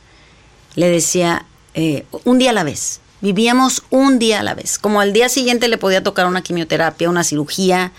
le 0.75 0.89
decía, 0.89 1.45
eh, 1.75 2.07
un 2.25 2.39
día 2.39 2.51
a 2.51 2.55
la 2.55 2.65
vez. 2.65 3.01
Vivíamos 3.21 3.83
un 3.91 4.19
día 4.19 4.41
a 4.41 4.43
la 4.43 4.55
vez. 4.55 4.79
Como 4.79 5.01
al 5.01 5.13
día 5.13 5.29
siguiente 5.29 5.69
le 5.69 5.79
podía 5.79 6.03
tocar 6.03 6.27
una 6.27 6.43
quimioterapia, 6.43 7.11
una 7.11 7.25
cirugía, 7.25 7.93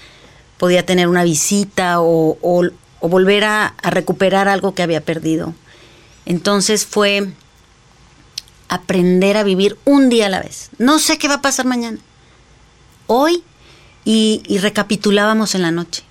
podía 0.58 0.86
tener 0.86 1.08
una 1.08 1.24
visita 1.24 2.00
o, 2.00 2.38
o- 2.42 2.70
volver 3.02 3.44
a, 3.46 3.74
recuperar 3.84 4.48
algo 4.48 4.74
que 4.76 4.84
había 4.84 5.02
perdido. 5.02 5.54
Entonces 6.26 6.86
fue 6.86 7.30
aprender 8.68 9.38
a 9.38 9.44
vivir 9.44 9.78
un 9.86 10.10
día 10.10 10.28
a 10.28 10.30
la 10.30 10.42
vez. 10.42 10.70
No 10.78 11.00
sé 11.00 11.18
qué 11.18 11.28
va 11.28 11.36
a 11.36 11.42
pasar 11.42 11.66
mañana. 11.66 11.98
Hoy, 13.08 13.44
y, 14.06 14.44
y 14.48 14.60
recapitulábamos 14.60 15.56
en 15.56 15.62
la 15.64 15.72
noche. 15.72 16.04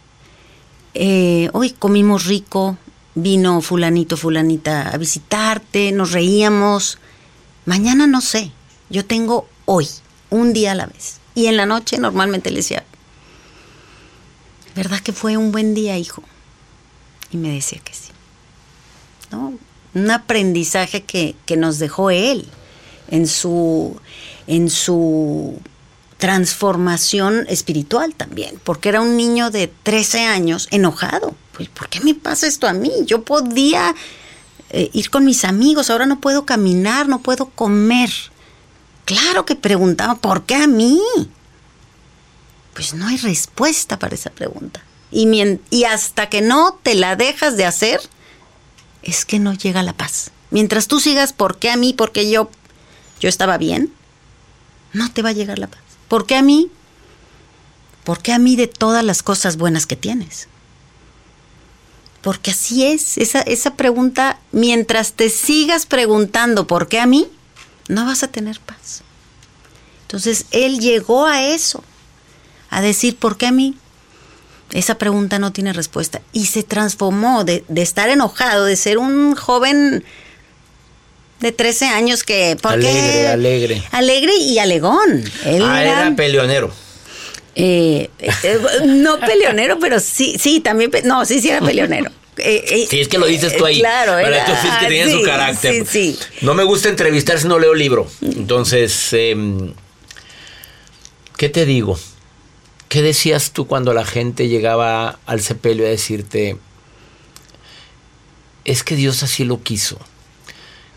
Eh, 0.94 1.48
hoy 1.52 1.70
comimos 1.70 2.24
rico, 2.24 2.76
vino 3.14 3.60
fulanito, 3.60 4.16
fulanita 4.16 4.90
a 4.90 4.96
visitarte, 4.96 5.92
nos 5.92 6.12
reíamos. 6.12 6.98
Mañana 7.66 8.06
no 8.06 8.20
sé, 8.20 8.50
yo 8.90 9.04
tengo 9.04 9.48
hoy, 9.64 9.88
un 10.30 10.52
día 10.52 10.72
a 10.72 10.74
la 10.74 10.86
vez. 10.86 11.18
Y 11.34 11.46
en 11.46 11.56
la 11.56 11.66
noche 11.66 11.98
normalmente 11.98 12.50
le 12.50 12.56
decía, 12.56 12.84
¿verdad 14.74 15.00
que 15.00 15.12
fue 15.12 15.36
un 15.36 15.52
buen 15.52 15.74
día, 15.74 15.98
hijo? 15.98 16.22
Y 17.30 17.36
me 17.36 17.50
decía 17.50 17.80
que 17.84 17.94
sí. 17.94 18.10
¿No? 19.30 19.54
Un 19.94 20.10
aprendizaje 20.10 21.02
que, 21.02 21.36
que 21.46 21.56
nos 21.56 21.78
dejó 21.78 22.10
él 22.10 22.48
en 23.08 23.26
su, 23.26 24.00
en 24.46 24.70
su 24.70 25.60
transformación 26.18 27.46
espiritual 27.48 28.14
también, 28.14 28.60
porque 28.64 28.88
era 28.88 29.00
un 29.00 29.16
niño 29.16 29.50
de 29.50 29.68
13 29.82 30.24
años 30.24 30.68
enojado. 30.70 31.34
Pues, 31.52 31.68
¿por 31.68 31.88
qué 31.88 32.00
me 32.00 32.14
pasa 32.14 32.46
esto 32.46 32.66
a 32.66 32.72
mí? 32.72 32.90
Yo 33.06 33.22
podía 33.22 33.94
eh, 34.70 34.90
ir 34.92 35.10
con 35.10 35.24
mis 35.24 35.44
amigos, 35.44 35.90
ahora 35.90 36.06
no 36.06 36.20
puedo 36.20 36.44
caminar, 36.44 37.08
no 37.08 37.20
puedo 37.20 37.46
comer. 37.46 38.10
Claro 39.08 39.46
que 39.46 39.56
preguntaba, 39.56 40.16
¿por 40.16 40.44
qué 40.44 40.54
a 40.54 40.66
mí? 40.66 41.00
Pues 42.74 42.92
no 42.92 43.06
hay 43.06 43.16
respuesta 43.16 43.98
para 43.98 44.14
esa 44.14 44.28
pregunta. 44.28 44.84
Y, 45.10 45.26
y 45.70 45.84
hasta 45.84 46.28
que 46.28 46.42
no 46.42 46.78
te 46.82 46.94
la 46.94 47.16
dejas 47.16 47.56
de 47.56 47.64
hacer, 47.64 48.02
es 49.02 49.24
que 49.24 49.38
no 49.38 49.54
llega 49.54 49.82
la 49.82 49.94
paz. 49.94 50.30
Mientras 50.50 50.88
tú 50.88 51.00
sigas, 51.00 51.32
¿por 51.32 51.58
qué 51.58 51.70
a 51.70 51.78
mí? 51.78 51.94
Porque 51.94 52.30
yo, 52.30 52.50
yo 53.18 53.30
estaba 53.30 53.56
bien, 53.56 53.94
no 54.92 55.10
te 55.10 55.22
va 55.22 55.30
a 55.30 55.32
llegar 55.32 55.58
la 55.58 55.68
paz. 55.68 55.80
¿Por 56.08 56.26
qué 56.26 56.36
a 56.36 56.42
mí? 56.42 56.70
¿Por 58.04 58.18
qué 58.20 58.34
a 58.34 58.38
mí 58.38 58.56
de 58.56 58.66
todas 58.66 59.02
las 59.02 59.22
cosas 59.22 59.56
buenas 59.56 59.86
que 59.86 59.96
tienes? 59.96 60.48
Porque 62.20 62.50
así 62.50 62.84
es, 62.84 63.16
esa, 63.16 63.40
esa 63.40 63.74
pregunta, 63.74 64.38
mientras 64.52 65.14
te 65.14 65.30
sigas 65.30 65.86
preguntando 65.86 66.66
por 66.66 66.88
qué 66.88 67.00
a 67.00 67.06
mí, 67.06 67.26
no 67.88 68.04
vas 68.04 68.22
a 68.22 68.28
tener 68.28 68.60
paz. 68.60 69.02
Entonces, 70.02 70.46
él 70.52 70.78
llegó 70.78 71.26
a 71.26 71.42
eso, 71.42 71.82
a 72.70 72.80
decir, 72.80 73.16
¿por 73.16 73.36
qué 73.36 73.46
a 73.46 73.52
mí? 73.52 73.76
Esa 74.72 74.96
pregunta 74.96 75.38
no 75.38 75.52
tiene 75.52 75.72
respuesta. 75.72 76.20
Y 76.32 76.46
se 76.46 76.62
transformó 76.62 77.44
de, 77.44 77.64
de 77.68 77.82
estar 77.82 78.08
enojado, 78.08 78.64
de 78.64 78.76
ser 78.76 78.98
un 78.98 79.34
joven 79.34 80.04
de 81.40 81.52
13 81.52 81.86
años 81.86 82.24
que... 82.24 82.56
¿por 82.60 82.80
qué? 82.80 82.88
Alegre, 82.88 83.28
alegre. 83.28 83.82
Alegre 83.92 84.34
y 84.36 84.58
alegón. 84.58 85.24
Él 85.44 85.62
ah, 85.64 85.82
era, 85.82 86.06
era 86.06 86.16
peleonero. 86.16 86.72
eh, 87.54 88.10
eh, 88.18 88.58
no 88.86 89.18
peleonero, 89.20 89.78
pero 89.78 90.00
sí, 90.00 90.36
sí, 90.38 90.60
también, 90.60 90.90
no, 91.04 91.24
sí, 91.24 91.40
sí 91.40 91.50
era 91.50 91.60
peleonero. 91.64 92.10
Eh, 92.38 92.64
eh, 92.68 92.86
Sí, 92.88 93.00
es 93.00 93.08
que 93.08 93.18
lo 93.18 93.26
dices 93.26 93.56
tú 93.56 93.66
eh, 93.66 93.70
ahí. 93.70 93.78
Claro, 93.80 94.12
Pero 94.16 94.28
era- 94.34 94.44
es 94.52 94.76
que 94.78 94.86
tenía 94.86 95.10
su 95.10 95.22
carácter. 95.22 95.86
Sí, 95.86 96.14
sí. 96.16 96.18
No 96.42 96.54
me 96.54 96.64
gusta 96.64 96.88
entrevistar 96.88 97.38
si 97.38 97.46
no 97.48 97.58
leo 97.58 97.74
libro. 97.74 98.06
Entonces, 98.22 99.12
em, 99.12 99.72
¿qué 101.36 101.48
te 101.48 101.64
digo? 101.66 101.98
¿Qué 102.88 103.02
decías 103.02 103.52
tú 103.52 103.66
cuando 103.66 103.92
la 103.92 104.04
gente 104.06 104.48
llegaba 104.48 105.18
al 105.26 105.40
sepelio 105.42 105.86
a 105.86 105.90
decirte, 105.90 106.56
es 108.64 108.82
que 108.82 108.96
Dios 108.96 109.22
así 109.22 109.44
lo 109.44 109.62
quiso? 109.62 109.98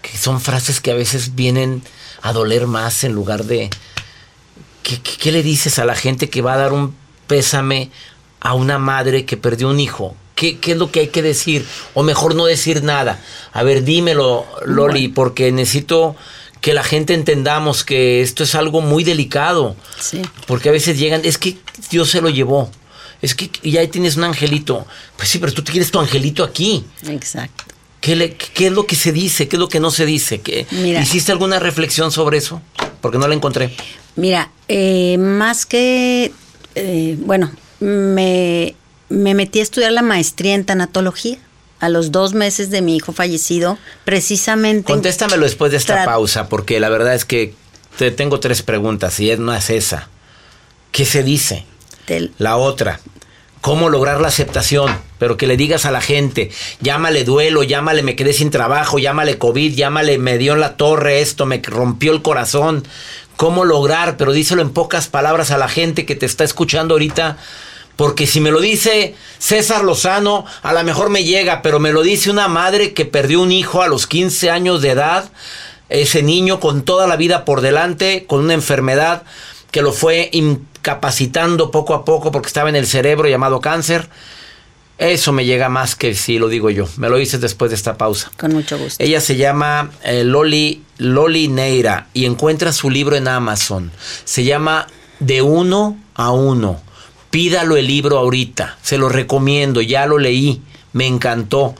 Que 0.01 0.17
son 0.17 0.41
frases 0.41 0.81
que 0.81 0.91
a 0.91 0.95
veces 0.95 1.35
vienen 1.35 1.81
a 2.21 2.33
doler 2.33 2.67
más 2.67 3.03
en 3.03 3.13
lugar 3.13 3.45
de... 3.45 3.69
¿Qué, 4.83 4.99
qué- 5.01 5.17
qué 5.17 5.31
le 5.31 5.43
dices 5.43 5.79
a 5.79 5.85
la 5.85 5.95
gente 5.95 6.29
que 6.29 6.41
va 6.41 6.53
a 6.53 6.57
dar 6.57 6.73
un 6.73 6.95
pésame 7.27 7.91
a 8.39 8.53
una 8.55 8.77
madre 8.79 9.25
que 9.25 9.37
perdió 9.37 9.69
un 9.69 9.79
hijo? 9.79 10.15
¿Qué, 10.41 10.57
qué 10.57 10.71
es 10.71 10.77
lo 10.79 10.89
que 10.91 11.01
hay 11.01 11.07
que 11.09 11.21
decir? 11.21 11.63
O 11.93 12.01
mejor 12.01 12.33
no 12.33 12.45
decir 12.45 12.81
nada. 12.81 13.19
A 13.53 13.61
ver, 13.61 13.83
dímelo, 13.83 14.47
Loli, 14.65 15.07
porque 15.07 15.51
necesito 15.51 16.15
que 16.61 16.73
la 16.73 16.83
gente 16.83 17.13
entendamos 17.13 17.83
que 17.83 18.23
esto 18.23 18.43
es 18.43 18.55
algo 18.55 18.81
muy 18.81 19.03
delicado. 19.03 19.75
Sí. 19.99 20.19
Porque 20.47 20.69
a 20.69 20.71
veces 20.71 20.97
llegan, 20.97 21.21
es 21.25 21.37
que 21.37 21.57
Dios 21.91 22.09
se 22.09 22.21
lo 22.21 22.29
llevó. 22.29 22.71
Es 23.21 23.35
que 23.35 23.51
ya 23.61 23.85
tienes 23.87 24.17
un 24.17 24.23
angelito. 24.23 24.87
Pues 25.15 25.29
sí, 25.29 25.37
pero 25.37 25.53
tú 25.53 25.63
quieres 25.63 25.91
tu 25.91 25.99
angelito 25.99 26.43
aquí. 26.43 26.83
Exacto. 27.07 27.65
¿Qué, 27.99 28.15
le- 28.15 28.33
qué 28.35 28.65
es 28.65 28.71
lo 28.73 28.87
que 28.87 28.95
se 28.95 29.11
dice? 29.11 29.47
¿Qué 29.47 29.57
es 29.57 29.59
lo 29.59 29.69
que 29.69 29.79
no 29.79 29.91
se 29.91 30.07
dice? 30.07 30.41
¿Qué- 30.41 30.65
Mira. 30.71 31.03
¿Hiciste 31.03 31.31
alguna 31.31 31.59
reflexión 31.59 32.11
sobre 32.11 32.39
eso? 32.39 32.63
Porque 32.99 33.19
no 33.19 33.27
la 33.27 33.35
encontré. 33.35 33.75
Mira, 34.15 34.49
eh, 34.67 35.19
más 35.19 35.67
que, 35.67 36.31
eh, 36.73 37.15
bueno, 37.19 37.51
me, 37.79 38.73
me 39.11 39.33
metí 39.33 39.59
a 39.59 39.63
estudiar 39.63 39.91
la 39.91 40.01
maestría 40.01 40.55
en 40.55 40.65
tanatología 40.65 41.37
a 41.79 41.89
los 41.89 42.11
dos 42.11 42.33
meses 42.33 42.69
de 42.69 42.81
mi 42.81 42.95
hijo 42.95 43.11
fallecido, 43.11 43.77
precisamente. 44.05 44.91
Contéstamelo 44.91 45.43
después 45.43 45.71
de 45.71 45.77
esta 45.77 46.05
pausa, 46.05 46.47
porque 46.47 46.79
la 46.79 46.89
verdad 46.89 47.15
es 47.15 47.25
que 47.25 47.53
te 47.97 48.11
tengo 48.11 48.39
tres 48.39 48.61
preguntas 48.61 49.19
y 49.19 49.31
una 49.33 49.57
es 49.57 49.69
esa. 49.69 50.07
¿Qué 50.91 51.05
se 51.05 51.23
dice? 51.23 51.65
del- 52.07 52.31
La 52.37 52.57
otra, 52.57 52.99
¿cómo 53.61 53.89
lograr 53.89 54.21
la 54.21 54.27
aceptación? 54.27 54.95
Pero 55.17 55.37
que 55.37 55.47
le 55.47 55.55
digas 55.57 55.85
a 55.85 55.91
la 55.91 56.01
gente, 56.01 56.51
llámale 56.81 57.23
duelo, 57.23 57.63
llámale 57.63 58.03
me 58.03 58.15
quedé 58.15 58.33
sin 58.33 58.51
trabajo, 58.51 58.99
llámale 58.99 59.37
COVID, 59.37 59.73
llámale 59.73 60.17
me 60.17 60.37
dio 60.37 60.53
en 60.53 60.59
la 60.59 60.77
torre 60.77 61.21
esto, 61.21 61.45
me 61.45 61.61
rompió 61.63 62.11
el 62.11 62.21
corazón. 62.21 62.83
¿Cómo 63.37 63.65
lograr? 63.65 64.17
Pero 64.17 64.33
díselo 64.33 64.61
en 64.61 64.69
pocas 64.71 65.07
palabras 65.07 65.49
a 65.51 65.57
la 65.57 65.67
gente 65.69 66.05
que 66.05 66.15
te 66.15 66.25
está 66.27 66.43
escuchando 66.43 66.93
ahorita. 66.93 67.37
Porque 67.95 68.27
si 68.27 68.39
me 68.39 68.51
lo 68.51 68.59
dice 68.59 69.15
César 69.37 69.83
Lozano, 69.83 70.45
a 70.61 70.73
lo 70.73 70.83
mejor 70.83 71.09
me 71.09 71.23
llega, 71.23 71.61
pero 71.61 71.79
me 71.79 71.91
lo 71.91 72.01
dice 72.01 72.29
una 72.29 72.47
madre 72.47 72.93
que 72.93 73.05
perdió 73.05 73.41
un 73.41 73.51
hijo 73.51 73.81
a 73.81 73.87
los 73.87 74.07
15 74.07 74.49
años 74.49 74.81
de 74.81 74.91
edad, 74.91 75.29
ese 75.89 76.23
niño 76.23 76.59
con 76.59 76.83
toda 76.83 77.07
la 77.07 77.17
vida 77.17 77.45
por 77.45 77.61
delante, 77.61 78.25
con 78.27 78.39
una 78.39 78.53
enfermedad 78.53 79.23
que 79.71 79.81
lo 79.81 79.93
fue 79.93 80.29
incapacitando 80.33 81.71
poco 81.71 81.93
a 81.93 82.05
poco 82.05 82.31
porque 82.31 82.47
estaba 82.47 82.69
en 82.69 82.75
el 82.75 82.87
cerebro 82.87 83.27
llamado 83.27 83.61
cáncer. 83.61 84.09
Eso 84.97 85.31
me 85.31 85.45
llega 85.45 85.67
más 85.67 85.95
que 85.95 86.13
si 86.13 86.37
lo 86.37 86.47
digo 86.47 86.69
yo. 86.69 86.87
Me 86.97 87.09
lo 87.09 87.17
dices 87.17 87.41
después 87.41 87.71
de 87.71 87.75
esta 87.75 87.97
pausa. 87.97 88.31
Con 88.37 88.53
mucho 88.53 88.77
gusto. 88.77 89.03
Ella 89.03 89.19
se 89.19 89.35
llama 89.35 89.89
eh, 90.03 90.23
Loli, 90.23 90.83
Loli 90.97 91.47
Neira 91.47 92.07
y 92.13 92.25
encuentra 92.25 92.71
su 92.71 92.89
libro 92.91 93.15
en 93.15 93.27
Amazon. 93.27 93.91
Se 94.25 94.43
llama 94.43 94.85
De 95.19 95.41
uno 95.41 95.97
a 96.13 96.31
uno. 96.31 96.81
Pídalo 97.31 97.77
el 97.77 97.87
libro 97.87 98.17
ahorita. 98.19 98.77
Se 98.83 98.97
lo 98.97 99.09
recomiendo. 99.09 99.81
Ya 99.81 100.05
lo 100.05 100.19
leí. 100.19 100.61
Me 100.93 101.07
encantó. 101.07 101.75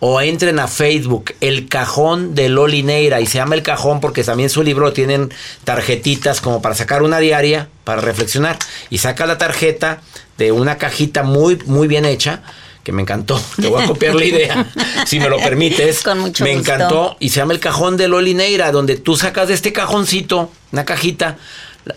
O 0.00 0.20
entren 0.20 0.60
a 0.60 0.68
Facebook, 0.68 1.34
El 1.40 1.68
Cajón 1.68 2.36
de 2.36 2.48
Loli 2.48 2.84
Neira. 2.84 3.20
Y 3.20 3.26
se 3.26 3.38
llama 3.38 3.56
El 3.56 3.62
Cajón 3.62 4.00
porque 4.00 4.22
también 4.22 4.48
su 4.48 4.62
libro 4.62 4.92
tienen 4.92 5.32
tarjetitas 5.64 6.40
como 6.40 6.62
para 6.62 6.76
sacar 6.76 7.02
una 7.02 7.18
diaria, 7.18 7.68
para 7.82 8.00
reflexionar. 8.00 8.58
Y 8.90 8.98
saca 8.98 9.26
la 9.26 9.38
tarjeta 9.38 10.00
de 10.36 10.52
una 10.52 10.78
cajita 10.78 11.24
muy, 11.24 11.58
muy 11.66 11.88
bien 11.88 12.04
hecha, 12.04 12.42
que 12.84 12.92
me 12.92 13.02
encantó. 13.02 13.42
Te 13.60 13.66
voy 13.66 13.82
a 13.82 13.86
copiar 13.86 14.14
la 14.14 14.24
idea, 14.24 14.70
si 15.04 15.18
me 15.18 15.28
lo 15.28 15.38
permites. 15.38 16.02
Con 16.04 16.20
mucho 16.20 16.44
me 16.44 16.54
gusto. 16.54 16.72
encantó. 16.72 17.16
Y 17.18 17.30
se 17.30 17.40
llama 17.40 17.52
El 17.52 17.60
Cajón 17.60 17.96
de 17.96 18.06
Loli 18.06 18.34
Neira, 18.34 18.70
donde 18.70 18.96
tú 18.96 19.16
sacas 19.16 19.48
de 19.48 19.54
este 19.54 19.72
cajoncito, 19.72 20.50
una 20.70 20.84
cajita, 20.84 21.38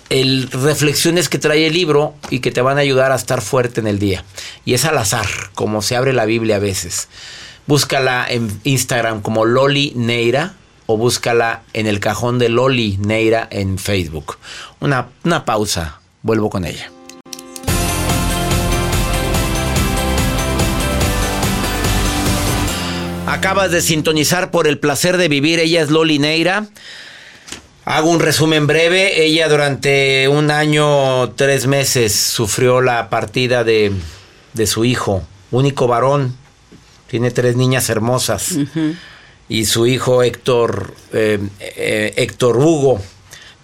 el 0.10 0.50
reflexiones 0.52 1.30
que 1.30 1.40
trae 1.40 1.68
el 1.68 1.74
libro 1.74 2.16
y 2.30 2.40
que 2.40 2.52
te 2.52 2.62
van 2.62 2.78
a 2.78 2.82
ayudar 2.82 3.12
a 3.12 3.16
estar 3.16 3.42
fuerte 3.42 3.80
en 3.80 3.88
el 3.88 4.00
día. 4.00 4.24
Y 4.66 4.74
es 4.74 4.86
al 4.86 4.98
azar, 4.98 5.28
como 5.54 5.82
se 5.82 5.96
abre 5.96 6.14
la 6.14 6.26
Biblia 6.26 6.58
a 6.58 6.60
veces. 6.60 7.08
Búscala 7.68 8.26
en 8.30 8.60
Instagram 8.64 9.22
como 9.22 9.46
Loli 9.46 9.94
Neira 9.96 10.54
o 10.86 10.98
búscala 10.98 11.64
en 11.74 11.88
el 11.88 12.00
cajón 12.00 12.40
de 12.40 12.50
Loli 12.50 12.98
Neira 12.98 13.48
en 13.52 13.78
Facebook. 13.78 14.38
Una, 14.80 15.10
una 15.24 15.46
pausa, 15.46 16.02
vuelvo 16.22 16.50
con 16.50 16.66
ella. 16.66 16.92
Acabas 23.28 23.72
de 23.72 23.82
sintonizar 23.82 24.52
por 24.52 24.68
el 24.68 24.78
placer 24.78 25.16
de 25.16 25.30
vivir. 25.30 25.60
Ella 25.60 25.82
es 25.82 25.90
Loli 25.90 26.20
Neira. 26.20 26.68
Hago 27.92 28.10
un 28.10 28.22
resumen 28.22 28.68
breve. 28.68 29.22
Ella 29.26 29.50
durante 29.50 30.30
un 30.30 30.50
año, 30.50 31.32
tres 31.32 31.68
meses, 31.68 32.16
sufrió 32.16 32.80
la 32.80 33.10
partida 33.10 33.66
de, 33.66 33.92
de 34.54 34.66
su 34.66 34.86
hijo, 34.86 35.24
único 35.52 35.88
varón. 35.88 36.34
Tiene 37.08 37.32
tres 37.32 37.58
niñas 37.58 37.90
hermosas. 37.90 38.56
Y 39.50 39.66
su 39.66 39.88
hijo 39.88 40.24
Héctor, 40.24 40.94
eh, 41.12 41.40
eh, 41.60 42.14
Héctor 42.16 42.56
Hugo 42.56 43.02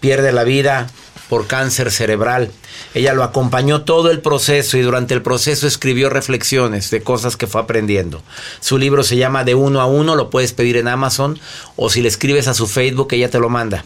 pierde 0.01 0.33
la 0.33 0.43
vida 0.43 0.87
por 1.29 1.47
cáncer 1.47 1.89
cerebral. 1.89 2.51
Ella 2.93 3.13
lo 3.13 3.23
acompañó 3.23 3.83
todo 3.83 4.11
el 4.11 4.19
proceso 4.19 4.75
y 4.75 4.81
durante 4.81 5.13
el 5.13 5.21
proceso 5.21 5.67
escribió 5.67 6.09
reflexiones 6.09 6.91
de 6.91 7.01
cosas 7.01 7.37
que 7.37 7.47
fue 7.47 7.61
aprendiendo. 7.61 8.21
Su 8.59 8.77
libro 8.77 9.03
se 9.03 9.15
llama 9.15 9.45
De 9.45 9.55
uno 9.55 9.79
a 9.79 9.85
uno, 9.85 10.17
lo 10.17 10.29
puedes 10.29 10.51
pedir 10.51 10.75
en 10.75 10.89
Amazon 10.89 11.39
o 11.77 11.89
si 11.89 12.01
le 12.01 12.09
escribes 12.09 12.49
a 12.49 12.53
su 12.53 12.67
Facebook 12.67 13.07
ella 13.13 13.29
te 13.29 13.39
lo 13.39 13.47
manda. 13.47 13.85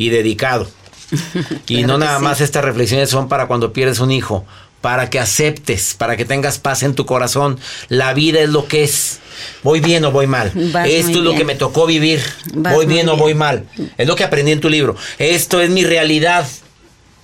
Y 0.00 0.08
dedicado. 0.10 0.68
Y 1.66 1.82
Claro 1.82 1.86
no 1.88 1.98
nada 1.98 2.18
sí. 2.18 2.24
más 2.24 2.40
estas 2.40 2.64
reflexiones 2.64 3.10
son 3.10 3.28
para 3.28 3.46
cuando 3.46 3.72
pierdes 3.72 3.98
un 4.00 4.10
hijo, 4.12 4.44
para 4.80 5.10
que 5.10 5.18
aceptes, 5.20 5.94
para 5.98 6.16
que 6.16 6.24
tengas 6.24 6.58
paz 6.58 6.82
en 6.82 6.94
tu 6.94 7.04
corazón. 7.04 7.58
La 7.88 8.14
vida 8.14 8.40
es 8.40 8.48
lo 8.48 8.66
que 8.66 8.82
es. 8.84 9.18
Voy 9.62 9.80
bien 9.80 10.04
o 10.04 10.10
voy 10.12 10.26
mal. 10.26 10.52
Vas 10.72 10.88
Esto 10.88 11.10
es 11.10 11.16
lo 11.18 11.30
bien. 11.30 11.38
que 11.38 11.44
me 11.44 11.54
tocó 11.54 11.86
vivir. 11.86 12.22
Vas 12.54 12.74
voy 12.74 12.86
muy 12.86 12.94
bien 12.94 13.08
o 13.08 13.12
bien. 13.12 13.22
voy 13.22 13.34
mal. 13.34 13.66
Es 13.98 14.06
lo 14.06 14.16
que 14.16 14.24
aprendí 14.24 14.52
en 14.52 14.60
tu 14.60 14.68
libro. 14.70 14.96
Esto 15.18 15.60
es 15.60 15.68
mi 15.70 15.84
realidad. 15.84 16.46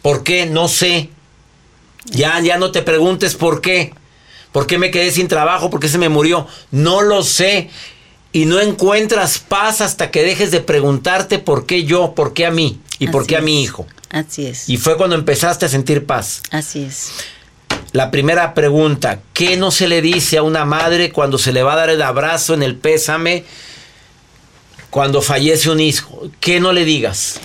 ¿Por 0.02 0.22
qué? 0.22 0.46
No 0.46 0.68
sé. 0.68 1.08
Ya, 2.06 2.38
ya 2.40 2.58
no 2.58 2.70
te 2.72 2.82
preguntes 2.82 3.34
por 3.34 3.60
qué. 3.60 3.92
¿Por 4.52 4.66
qué 4.66 4.78
me 4.78 4.90
quedé 4.90 5.10
sin 5.10 5.28
trabajo? 5.28 5.70
¿Por 5.70 5.80
qué 5.80 5.88
se 5.88 5.98
me 5.98 6.08
murió? 6.08 6.46
No 6.70 7.02
lo 7.02 7.22
sé. 7.22 7.70
Y 8.36 8.44
no 8.44 8.60
encuentras 8.60 9.38
paz 9.38 9.80
hasta 9.80 10.10
que 10.10 10.22
dejes 10.22 10.50
de 10.50 10.60
preguntarte 10.60 11.38
por 11.38 11.64
qué 11.64 11.84
yo, 11.84 12.12
por 12.14 12.34
qué 12.34 12.44
a 12.44 12.50
mí 12.50 12.78
y 12.98 13.08
por 13.08 13.26
qué 13.26 13.38
a 13.38 13.40
mi 13.40 13.62
hijo. 13.62 13.86
Así 14.10 14.44
es. 14.44 14.68
Y 14.68 14.76
fue 14.76 14.98
cuando 14.98 15.16
empezaste 15.16 15.64
a 15.64 15.70
sentir 15.70 16.04
paz. 16.04 16.42
Así 16.50 16.82
es. 16.82 17.12
La 17.92 18.10
primera 18.10 18.52
pregunta, 18.52 19.20
¿qué 19.32 19.56
no 19.56 19.70
se 19.70 19.88
le 19.88 20.02
dice 20.02 20.36
a 20.36 20.42
una 20.42 20.66
madre 20.66 21.12
cuando 21.12 21.38
se 21.38 21.50
le 21.50 21.62
va 21.62 21.72
a 21.72 21.76
dar 21.76 21.88
el 21.88 22.02
abrazo 22.02 22.52
en 22.52 22.62
el 22.62 22.76
pésame 22.76 23.44
cuando 24.90 25.22
fallece 25.22 25.70
un 25.70 25.80
hijo? 25.80 26.28
¿Qué 26.38 26.60
no 26.60 26.74
le 26.74 26.84
digas? 26.84 27.40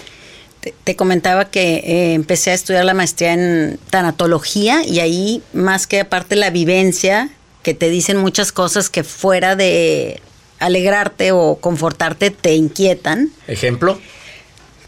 Te, 0.59 0.75
te 0.83 0.97
comentaba 0.97 1.45
que 1.45 1.75
eh, 1.75 2.13
empecé 2.15 2.51
a 2.51 2.53
estudiar 2.53 2.83
la 2.83 2.93
maestría 2.93 3.31
en 3.31 3.79
tanatología 3.89 4.85
y 4.85 4.99
ahí, 4.99 5.41
más 5.53 5.87
que 5.87 6.01
aparte 6.01 6.35
la 6.35 6.49
vivencia, 6.49 7.29
que 7.63 7.73
te 7.73 7.89
dicen 7.89 8.17
muchas 8.17 8.51
cosas 8.51 8.89
que 8.89 9.05
fuera 9.05 9.55
de 9.55 10.21
alegrarte 10.61 11.31
o 11.33 11.57
confortarte 11.59 12.31
te 12.31 12.53
inquietan, 12.55 13.31
Ejemplo. 13.47 13.99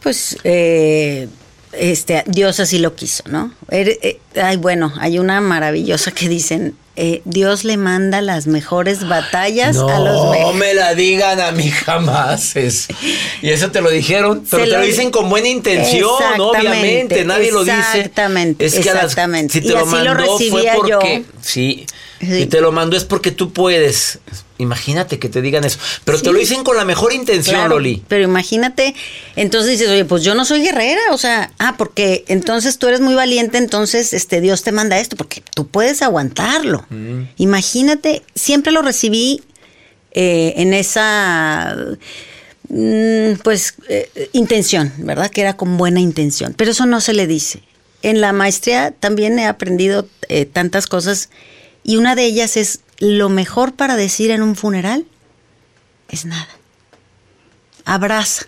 pues 0.02 0.38
eh, 0.44 1.28
este 1.74 2.24
Dios 2.28 2.60
así 2.60 2.80
lo 2.80 2.96
quiso, 2.96 3.24
¿no? 3.28 3.54
Er- 3.70 3.98
eh, 4.02 4.20
ay, 4.42 4.58
bueno, 4.58 4.94
hay 5.00 5.20
una 5.20 5.42
maravillosa 5.42 6.12
que 6.12 6.30
dicen, 6.30 6.76
eh, 6.96 7.24
Dios 7.26 7.64
le 7.64 7.78
manda 7.78 8.22
las 8.22 8.46
mejores 8.46 9.08
batallas 9.08 9.76
a 9.78 9.98
los 10.00 10.38
No 10.40 10.54
me 10.54 10.76
la 10.76 10.94
digan 10.94 11.42
a 11.42 11.52
mí 11.52 11.72
jamás. 11.72 12.56
es- 12.56 12.88
y 13.42 13.50
eso 13.50 13.72
te 13.72 13.82
lo 13.82 13.90
dijeron, 13.90 14.46
pero 14.48 14.64
Se 14.66 14.70
te 14.70 14.76
lo 14.76 14.82
lo- 14.82 14.86
dicen 14.86 15.10
con 15.10 15.28
buena 15.30 15.48
intención, 15.48 16.12
obviamente. 16.40 17.26
Nadie 17.26 17.52
lo 17.52 17.64
dice. 17.64 17.76
exactamente, 17.78 18.66
Es 18.66 18.76
que 18.76 18.94
las- 18.94 19.12
si 19.14 19.62
te 19.62 19.68
Y 19.68 19.70
lo 19.72 19.80
así 19.80 19.86
lo 19.86 19.92
mandó 19.92 20.14
fue 20.14 20.38
recibía 20.38 20.74
yo. 20.76 20.80
porque. 21.00 21.24
Sí. 21.42 21.86
Sí. 22.22 22.42
Y 22.44 22.46
te 22.46 22.62
lo 22.62 22.72
mandó 22.72 22.96
es 22.96 23.04
porque 23.06 23.32
tú 23.32 23.52
puedes. 23.52 24.20
Imagínate 24.64 25.20
que 25.20 25.30
te 25.30 25.42
digan 25.42 25.64
eso. 25.64 25.78
Pero 26.04 26.20
te 26.22 26.32
lo 26.32 26.40
dicen 26.40 26.64
con 26.64 26.76
la 26.76 26.86
mejor 26.86 27.14
intención, 27.14 27.56
Claro, 27.56 27.76
Loli. 27.76 28.04
Pero 28.08 28.24
imagínate, 28.24 28.96
entonces 29.36 29.72
dices, 29.72 29.90
oye, 29.90 30.06
pues 30.06 30.24
yo 30.24 30.34
no 30.36 30.46
soy 30.46 30.62
guerrera, 30.62 31.02
o 31.12 31.18
sea, 31.18 31.52
ah, 31.60 31.76
porque 31.78 32.24
entonces 32.28 32.80
tú 32.80 32.88
eres 32.88 33.02
muy 33.02 33.14
valiente, 33.14 33.58
entonces 33.58 34.14
este 34.14 34.42
Dios 34.42 34.64
te 34.64 34.72
manda 34.72 35.00
esto, 35.00 35.16
porque 35.16 35.44
tú 35.54 35.68
puedes 35.68 36.02
aguantarlo. 36.02 36.86
Imagínate, 37.38 38.24
siempre 38.36 38.72
lo 38.72 38.82
recibí 38.82 39.42
eh, 40.12 40.54
en 40.58 40.74
esa 40.74 41.76
mm, 42.70 43.34
pues 43.44 43.76
eh, 43.90 44.30
intención, 44.34 44.94
¿verdad? 45.00 45.30
Que 45.30 45.42
era 45.42 45.58
con 45.58 45.78
buena 45.78 46.00
intención, 46.00 46.54
pero 46.56 46.72
eso 46.72 46.86
no 46.86 47.02
se 47.02 47.14
le 47.14 47.28
dice. 47.28 47.64
En 48.04 48.22
la 48.22 48.32
maestría 48.34 48.92
también 48.92 49.40
he 49.40 49.46
aprendido 49.46 50.08
eh, 50.30 50.46
tantas 50.46 50.88
cosas 50.88 51.30
y 51.84 51.98
una 51.98 52.16
de 52.16 52.26
ellas 52.26 52.58
es 52.58 52.82
lo 53.00 53.30
mejor 53.30 53.74
para 53.74 53.96
decir 53.96 54.32
en 54.32 54.42
un 54.42 54.56
funeral 54.56 55.06
es 56.10 56.26
nada. 56.26 56.48
Abraza. 57.86 58.46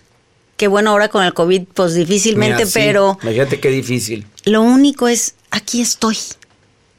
Que 0.56 0.68
bueno, 0.68 0.90
ahora 0.90 1.08
con 1.08 1.22
el 1.22 1.34
COVID, 1.34 1.64
pues 1.74 1.94
difícilmente, 1.94 2.56
Mira, 2.64 2.66
sí, 2.66 2.72
pero 2.74 3.18
Imagínate 3.22 3.60
qué 3.60 3.68
difícil. 3.70 4.26
lo 4.44 4.62
único 4.62 5.06
es, 5.08 5.34
aquí 5.50 5.82
estoy. 5.82 6.16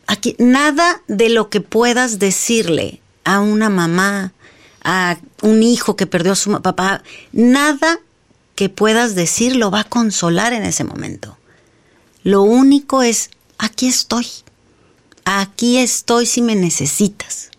Aquí, 0.05 0.35
nada 0.37 1.01
de 1.07 1.29
lo 1.29 1.49
que 1.49 1.59
puedas 1.59 2.19
decirle 2.19 3.01
a 3.23 3.39
una 3.39 3.69
mamá, 3.69 4.33
a 4.83 5.17
un 5.41 5.63
hijo 5.63 5.95
que 5.95 6.05
perdió 6.05 6.33
a 6.33 6.35
su 6.35 6.61
papá, 6.61 7.01
nada 7.31 7.99
que 8.55 8.69
puedas 8.69 9.15
decir 9.15 9.55
lo 9.55 9.71
va 9.71 9.81
a 9.81 9.83
consolar 9.85 10.53
en 10.53 10.63
ese 10.63 10.83
momento. 10.83 11.37
Lo 12.23 12.43
único 12.43 13.01
es, 13.01 13.31
aquí 13.57 13.87
estoy. 13.87 14.27
Aquí 15.29 15.77
estoy 15.77 16.25
si 16.25 16.41
me 16.41 16.55
necesitas. 16.55 17.51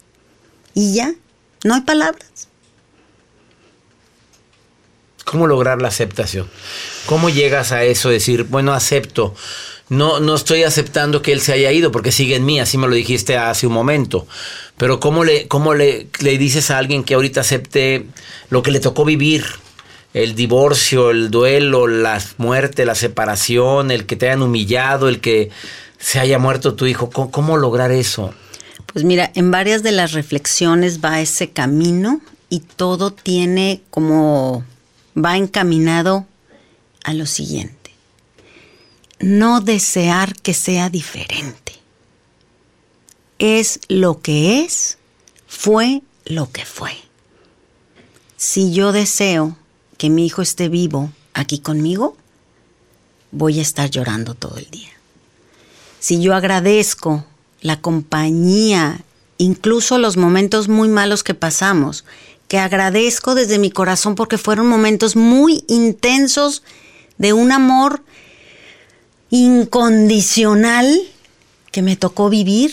Y 0.73 0.95
ya, 0.95 1.13
no 1.65 1.75
hay 1.75 1.83
palabras. 1.83 2.49
¿Cómo 5.27 5.47
lograr 5.47 5.83
la 5.83 5.89
aceptación? 5.89 6.49
¿Cómo 7.05 7.29
llegas 7.29 7.73
a 7.73 7.85
eso? 7.85 8.09
Decir, 8.09 8.45
bueno, 8.45 8.73
acepto. 8.73 9.35
No, 9.91 10.19
no 10.19 10.35
estoy 10.35 10.63
aceptando 10.63 11.21
que 11.21 11.33
él 11.33 11.43
se 11.43 11.53
haya 11.53 11.71
ido 11.71 11.93
porque 11.93 12.11
sigue 12.11 12.37
en 12.37 12.47
mí, 12.47 12.59
así 12.59 12.79
me 12.79 12.89
lo 12.89 12.95
dijiste 12.95 13.37
hace 13.37 13.67
un 13.67 13.75
momento. 13.75 14.27
Pero 14.79 14.99
¿cómo 14.99 15.23
le, 15.23 15.47
cómo 15.47 15.75
le, 15.75 16.09
le 16.21 16.39
dices 16.39 16.71
a 16.71 16.79
alguien 16.79 17.05
que 17.05 17.13
ahorita 17.13 17.43
acepte 17.43 18.07
lo 18.49 18.63
que 18.63 18.71
le 18.71 18.81
tocó 18.81 19.05
vivir? 19.05 19.45
El 20.15 20.35
divorcio, 20.35 21.11
el 21.11 21.31
duelo, 21.31 21.87
la 21.87 22.19
muerte, 22.39 22.87
la 22.87 22.95
separación, 22.95 23.91
el 23.91 24.07
que 24.07 24.17
te 24.17 24.31
hayan 24.31 24.41
humillado, 24.41 25.11
el 25.11 25.21
que 25.21 25.51
se 25.99 26.21
haya 26.21 26.39
muerto 26.39 26.75
tu 26.75 26.87
hijo. 26.87 27.11
¿Cómo, 27.11 27.57
lograr 27.57 27.91
eso? 27.91 28.33
Pues 28.87 29.05
mira, 29.05 29.31
en 29.35 29.51
varias 29.51 29.83
de 29.83 29.93
las 29.93 30.13
reflexiones 30.13 31.05
va 31.05 31.21
ese 31.21 31.51
camino 31.51 32.21
y 32.49 32.61
todo 32.61 33.13
tiene 33.13 33.83
como 33.91 34.65
va 35.17 35.37
encaminado 35.37 36.27
a 37.05 37.15
lo 37.15 37.27
siguiente. 37.27 37.93
No 39.19 39.61
desear 39.61 40.35
que 40.35 40.55
sea 40.55 40.89
diferente. 40.91 41.73
Es 43.39 43.81
lo 43.89 44.21
que 44.21 44.65
es, 44.65 44.99
fue 45.47 46.03
lo 46.25 46.51
que 46.51 46.65
fue. 46.65 46.93
Si 48.37 48.73
yo 48.73 48.93
deseo 48.93 49.57
que 49.97 50.11
mi 50.11 50.27
hijo 50.27 50.43
esté 50.43 50.69
vivo 50.69 51.11
aquí 51.35 51.59
conmigo, 51.59 52.17
voy 53.33 53.59
a 53.59 53.63
estar 53.63 53.91
llorando 53.91 54.35
todo 54.35 54.57
el 54.57 54.71
día 54.71 54.98
si 56.01 56.21
yo 56.21 56.35
agradezco 56.35 57.25
la 57.61 57.81
compañía, 57.81 59.01
incluso 59.37 59.99
los 59.99 60.17
momentos 60.17 60.69
muy 60.69 60.89
malos 60.89 61.23
que 61.23 61.35
pasamos, 61.35 62.05
que 62.49 62.59
agradezco 62.59 63.35
desde 63.35 63.59
mi 63.59 63.71
corazón 63.71 64.15
porque 64.15 64.39
fueron 64.39 64.67
momentos 64.69 65.17
muy 65.17 65.65
intensos 65.69 66.63
de 67.19 67.33
un 67.33 67.53
amor 67.53 68.03
incondicional 69.31 71.01
que 71.71 71.83
me 71.83 71.97
tocó 71.97 72.31
vivir 72.31 72.73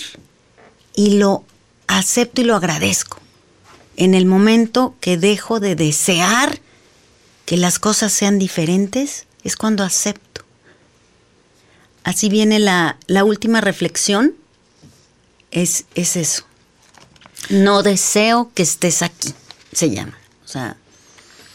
y 0.96 1.18
lo 1.18 1.44
acepto 1.88 2.42
y 2.42 2.46
lo 2.46 2.56
agradezco. 2.56 3.20
En 3.98 4.14
el 4.14 4.26
momento 4.26 4.96
que 5.02 5.18
dejo 5.18 5.60
de 5.60 5.76
desear 5.76 6.60
que 7.46 7.58
las 7.58 7.80
cosas 7.80 8.14
sean 8.14 8.40
diferentes, 8.40 9.26
es 9.44 9.56
cuando 9.56 9.84
acepto. 9.84 10.45
Así 12.06 12.30
viene 12.30 12.60
la, 12.60 12.98
la 13.08 13.24
última 13.24 13.60
reflexión, 13.62 14.36
es, 15.50 15.86
es 15.96 16.16
eso. 16.16 16.44
No 17.50 17.82
deseo 17.84 18.52
que 18.54 18.64
estés 18.64 19.02
aquí, 19.02 19.34
se 19.74 19.90
llama. 19.90 20.18
O 20.46 20.48
sea, 20.48 20.78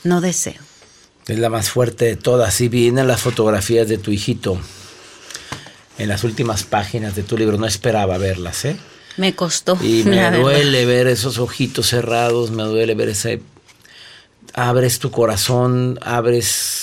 no 0.04 0.20
deseo. 0.20 0.60
Es 1.28 1.38
la 1.38 1.50
más 1.50 1.70
fuerte 1.70 2.04
de 2.04 2.16
todas. 2.16 2.60
Y 2.60 2.68
vienen 2.68 3.06
las 3.06 3.20
fotografías 3.22 3.88
de 3.88 3.98
tu 3.98 4.10
hijito 4.10 4.58
en 5.98 6.08
las 6.08 6.24
últimas 6.24 6.64
páginas 6.64 7.14
de 7.14 7.22
tu 7.22 7.38
libro. 7.38 7.56
No 7.56 7.66
esperaba 7.66 8.18
verlas, 8.18 8.64
¿eh? 8.64 8.76
Me 9.16 9.34
costó. 9.36 9.78
Y 9.80 10.02
me 10.04 10.16
verdad. 10.16 10.40
duele 10.40 10.84
ver 10.84 11.06
esos 11.06 11.38
ojitos 11.38 11.86
cerrados, 11.88 12.50
me 12.50 12.64
duele 12.64 12.94
ver 12.96 13.10
ese... 13.10 13.40
Abres 14.52 14.98
tu 14.98 15.12
corazón, 15.12 15.96
abres... 16.02 16.79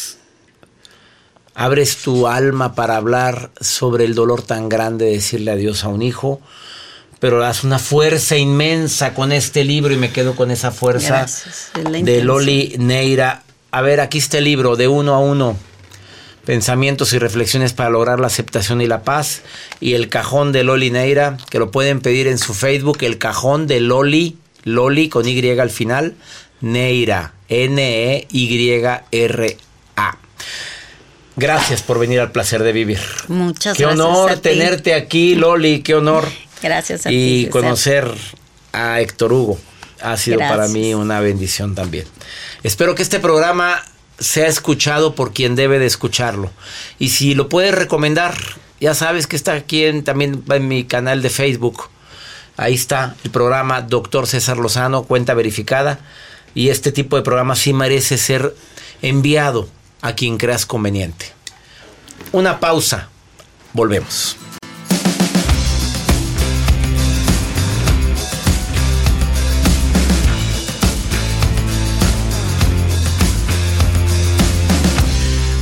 Abres 1.59 1.97
tu 1.97 2.27
alma 2.27 2.75
para 2.75 2.97
hablar 2.97 3.49
sobre 3.59 4.05
el 4.05 4.13
dolor 4.13 4.43
tan 4.43 4.69
grande 4.69 5.05
de 5.05 5.13
decirle 5.13 5.49
adiós 5.49 5.83
a 5.83 5.87
un 5.87 6.03
hijo, 6.03 6.39
pero 7.19 7.39
das 7.39 7.63
una 7.63 7.79
fuerza 7.79 8.37
inmensa 8.37 9.15
con 9.15 9.31
este 9.31 9.63
libro 9.63 9.91
y 9.91 9.97
me 9.97 10.11
quedo 10.11 10.35
con 10.35 10.51
esa 10.51 10.69
fuerza 10.69 11.21
Gracias, 11.21 11.71
de. 11.73 12.23
Loli 12.23 12.75
Neira. 12.77 13.41
A 13.71 13.81
ver, 13.81 14.01
aquí 14.01 14.19
está 14.19 14.37
el 14.37 14.43
libro, 14.43 14.75
de 14.75 14.87
uno 14.87 15.15
a 15.15 15.19
uno. 15.19 15.57
Pensamientos 16.45 17.13
y 17.13 17.17
reflexiones 17.17 17.73
para 17.73 17.89
lograr 17.89 18.19
la 18.19 18.27
aceptación 18.27 18.79
y 18.81 18.85
la 18.85 19.01
paz. 19.01 19.41
Y 19.79 19.95
el 19.95 20.09
cajón 20.09 20.51
de 20.51 20.63
Loli 20.63 20.91
Neira, 20.91 21.37
que 21.49 21.57
lo 21.57 21.71
pueden 21.71 22.01
pedir 22.01 22.27
en 22.27 22.37
su 22.37 22.53
Facebook, 22.53 22.99
el 23.01 23.17
cajón 23.17 23.65
de 23.65 23.79
Loli, 23.79 24.37
Loli 24.63 25.09
con 25.09 25.27
Y 25.27 25.49
al 25.49 25.71
final, 25.71 26.13
Neira, 26.61 27.33
E 27.49 27.63
N-E-Y-R-A. 27.63 28.27
Gracias 31.37 31.83
por 31.83 31.99
venir 31.99 32.19
al 32.19 32.31
placer 32.31 32.63
de 32.63 32.71
vivir. 32.73 32.99
Muchas 33.27 33.77
Qué 33.77 33.83
gracias. 33.83 34.05
honor 34.05 34.31
a 34.31 34.35
ti. 34.35 34.41
tenerte 34.41 34.93
aquí, 34.95 35.35
Loli, 35.35 35.81
qué 35.83 35.93
honor. 35.95 36.27
Gracias 36.61 37.05
a 37.05 37.09
ti. 37.09 37.15
Y 37.45 37.45
conocer 37.49 38.11
a 38.73 38.99
Héctor 39.01 39.31
Hugo 39.33 39.59
ha 40.01 40.17
sido 40.17 40.39
para 40.39 40.67
mí 40.67 40.93
una 40.95 41.19
bendición 41.19 41.75
también. 41.75 42.05
Espero 42.63 42.95
que 42.95 43.03
este 43.03 43.19
programa 43.19 43.83
sea 44.19 44.47
escuchado 44.47 45.13
por 45.13 45.31
quien 45.31 45.55
debe 45.55 45.77
de 45.77 45.85
escucharlo. 45.85 46.51
Y 46.97 47.09
si 47.09 47.35
lo 47.35 47.49
puedes 47.49 47.73
recomendar, 47.75 48.35
ya 48.81 48.95
sabes 48.95 49.27
que 49.27 49.35
está 49.35 49.53
aquí 49.53 49.85
en- 49.85 50.03
también 50.03 50.43
en 50.49 50.67
mi 50.67 50.85
canal 50.85 51.21
de 51.21 51.29
Facebook. 51.29 51.89
Ahí 52.57 52.73
está 52.73 53.15
el 53.23 53.29
programa 53.29 53.81
Doctor 53.81 54.25
César 54.25 54.57
Lozano, 54.57 55.03
cuenta 55.03 55.35
verificada. 55.35 55.99
Y 56.55 56.69
este 56.69 56.91
tipo 56.91 57.15
de 57.15 57.21
programa 57.21 57.55
sí 57.55 57.73
merece 57.73 58.17
ser 58.17 58.55
enviado 59.03 59.69
a 60.01 60.13
quien 60.13 60.37
creas 60.37 60.65
conveniente. 60.65 61.31
Una 62.31 62.59
pausa. 62.59 63.09
Volvemos. 63.73 64.37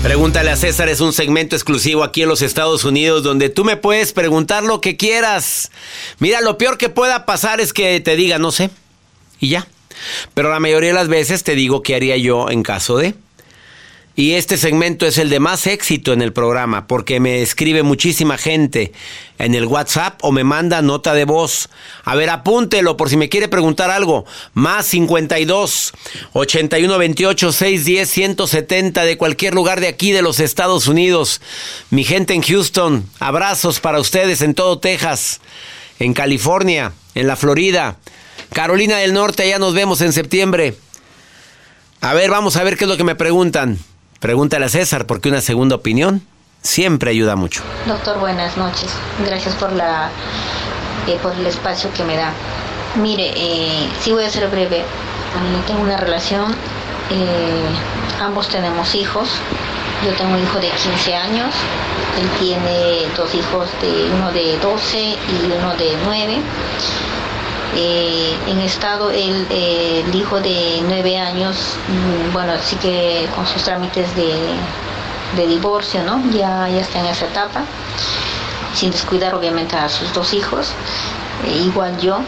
Pregúntale 0.06 0.52
a 0.52 0.56
César 0.56 0.88
es 0.88 1.02
un 1.02 1.14
segmento 1.14 1.56
exclusivo 1.56 2.04
aquí 2.04 2.22
en 2.22 2.30
los 2.30 2.44
Estados 2.44 2.84
Unidos 2.84 3.24
donde 3.24 3.50
tú 3.50 3.66
me 3.66 3.76
puedes 3.76 4.14
preguntar 4.14 4.64
lo 4.64 4.80
que 4.80 4.98
quieras. 4.98 5.72
Mira, 6.20 6.42
lo 6.42 6.60
peor 6.60 6.78
que 6.78 6.90
pueda 6.90 7.26
pasar 7.26 7.60
es 7.60 7.74
que 7.74 8.00
te 8.02 8.16
diga 8.16 8.38
no 8.38 8.52
sé 8.52 8.70
y 9.40 9.50
ya. 9.50 9.68
Pero 10.36 10.52
la 10.52 10.60
mayoría 10.60 10.90
de 10.90 10.96
las 10.96 11.08
veces 11.08 11.44
te 11.44 11.56
digo 11.56 11.82
qué 11.82 11.96
haría 11.96 12.18
yo 12.18 12.52
en 12.52 12.62
caso 12.62 12.98
de. 12.98 13.16
Y 14.18 14.36
este 14.36 14.56
segmento 14.56 15.06
es 15.06 15.18
el 15.18 15.30
de 15.30 15.42
más 15.42 15.68
éxito 15.68 16.14
en 16.14 16.22
el 16.22 16.32
programa 16.32 16.88
porque 16.88 17.20
me 17.20 17.42
escribe 17.42 17.84
muchísima 17.84 18.38
gente 18.38 18.94
en 19.40 19.56
el 19.56 19.66
WhatsApp 19.66 20.20
o 20.22 20.32
me 20.32 20.46
manda 20.46 20.82
nota 20.82 21.14
de 21.14 21.26
voz. 21.26 21.68
A 22.06 22.16
ver, 22.16 22.30
apúntelo 22.30 22.96
por 22.96 23.10
si 23.10 23.18
me 23.18 23.28
quiere 23.28 23.50
preguntar 23.50 23.92
algo. 23.92 24.26
Más 24.54 24.86
52 24.86 25.92
81 26.32 26.98
28 26.98 27.52
610 27.52 28.10
170 28.10 29.04
de 29.04 29.18
cualquier 29.18 29.54
lugar 29.54 29.82
de 29.82 29.90
aquí 29.90 30.14
de 30.14 30.22
los 30.22 30.40
Estados 30.40 30.88
Unidos. 30.88 31.42
Mi 31.90 32.06
gente 32.06 32.34
en 32.34 32.42
Houston, 32.42 33.10
abrazos 33.20 33.82
para 33.82 34.00
ustedes 34.00 34.42
en 34.42 34.54
todo 34.54 34.80
Texas, 34.80 35.42
en 36.00 36.14
California, 36.14 36.94
en 37.16 37.28
la 37.28 37.36
Florida, 37.36 37.98
Carolina 38.54 38.96
del 38.98 39.14
Norte, 39.14 39.44
allá 39.44 39.60
nos 39.60 39.74
vemos 39.74 40.00
en 40.00 40.14
septiembre. 40.14 40.74
A 42.00 42.14
ver, 42.14 42.30
vamos 42.30 42.56
a 42.56 42.64
ver 42.64 42.78
qué 42.78 42.86
es 42.86 42.90
lo 42.90 42.96
que 42.96 43.04
me 43.04 43.16
preguntan. 43.16 43.78
Pregúntale 44.20 44.66
a 44.66 44.70
César, 44.70 45.06
porque 45.06 45.30
una 45.30 45.42
segunda 45.42 45.76
opinión 45.76 46.22
siempre 46.62 47.12
ayuda 47.12 47.36
mucho. 47.36 47.62
Doctor, 47.88 48.20
buenas 48.20 48.58
noches. 48.58 48.90
Gracias 49.26 49.56
por 49.56 49.72
la 49.74 50.10
eh, 51.08 51.20
por 51.22 51.34
el 51.34 51.46
espacio 51.46 51.92
que 51.94 52.04
me 52.04 52.16
da. 52.16 52.32
Mire, 52.96 53.32
eh, 53.36 53.88
sí 54.02 54.12
voy 54.12 54.24
a 54.24 54.30
ser 54.30 54.50
breve. 54.50 54.84
Tengo 55.68 55.82
una 55.82 55.98
relación, 55.98 56.52
eh, 57.12 57.66
ambos 58.22 58.50
tenemos 58.50 58.96
hijos. 58.96 59.30
Yo 60.04 60.14
tengo 60.14 60.34
un 60.34 60.42
hijo 60.44 60.60
de 60.60 60.70
15 60.70 61.16
años, 61.16 61.54
él 62.20 62.30
tiene 62.40 63.08
dos 63.16 63.34
hijos, 63.34 63.68
de 63.82 64.10
uno 64.12 64.32
de 64.32 64.58
12 64.60 64.98
y 65.00 65.52
uno 65.58 65.76
de 65.76 65.98
9. 66.04 66.38
En 67.76 68.60
estado 68.62 69.12
el, 69.12 69.48
el, 69.52 70.16
hijo 70.16 70.40
de 70.40 70.82
9 70.88 71.18
años, 71.18 71.78
mm, 71.88 72.34
bueno, 72.34 72.54
sí 72.64 72.76
que 72.78 73.28
con 73.36 73.46
sus 73.46 73.64
trámites 73.64 74.08
de, 74.16 75.48
divorcio, 75.48 76.02
¿no? 76.04 76.22
Ya, 76.32 76.70
ya 76.70 76.80
está 76.80 77.00
en 77.00 77.08
esa 77.08 77.26
etapa, 77.26 77.64
sin 78.74 78.92
descuidar 78.92 79.36
obviamente 79.36 79.76
a 79.76 79.90
sus 79.90 80.14
dos 80.14 80.34
hijos, 80.34 80.72
igual 81.66 82.00
yo, 82.00 82.20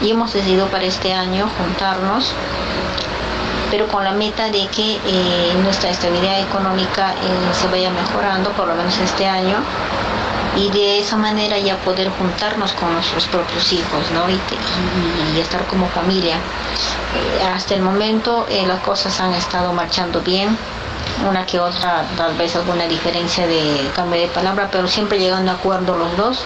y 0.00 0.10
hemos 0.10 0.32
decidido 0.32 0.66
para 0.68 0.84
este 0.84 1.12
año 1.12 1.48
juntarnos 1.58 2.32
pero 3.70 3.88
con 3.88 4.04
la 4.04 4.12
meta 4.12 4.44
de 4.50 4.68
que 4.68 5.00
eh, 5.04 5.54
nuestra 5.64 5.90
estabilidad 5.90 6.40
económica 6.40 7.10
eh, 7.10 7.54
se 7.60 7.66
vaya 7.66 7.90
mejorando 7.90 8.50
por 8.52 8.68
lo 8.68 8.74
menos 8.76 8.96
este 8.98 9.26
año 9.26 9.56
y 10.56 10.70
de 10.70 11.00
esa 11.00 11.16
manera 11.16 11.58
ya 11.58 11.76
poder 11.78 12.10
juntarnos 12.10 12.72
con 12.72 12.92
nuestros 12.92 13.26
propios 13.26 13.72
hijos 13.72 14.10
¿no? 14.12 14.28
y, 14.30 15.40
estar 15.40 15.66
como 15.66 15.88
familia. 15.88 16.36
Eh, 16.36 17.44
hasta 17.54 17.74
el 17.74 17.82
momento 17.82 18.46
las 18.66 18.80
cosas 18.80 19.18
han 19.20 19.34
estado 19.34 19.72
marchando 19.72 20.20
bien, 20.20 20.56
una 21.28 21.44
que 21.44 21.58
otra 21.58 22.04
tal 22.16 22.34
vez 22.36 22.54
alguna 22.56 22.86
diferencia 22.86 23.46
de 23.46 23.90
cambio 23.94 24.20
de 24.20 24.28
palabra, 24.28 24.68
pero 24.70 24.86
siempre 24.86 25.18
llegando 25.18 25.50
a 25.50 25.54
acuerdo 25.54 25.96
los 25.96 26.16
dos. 26.16 26.44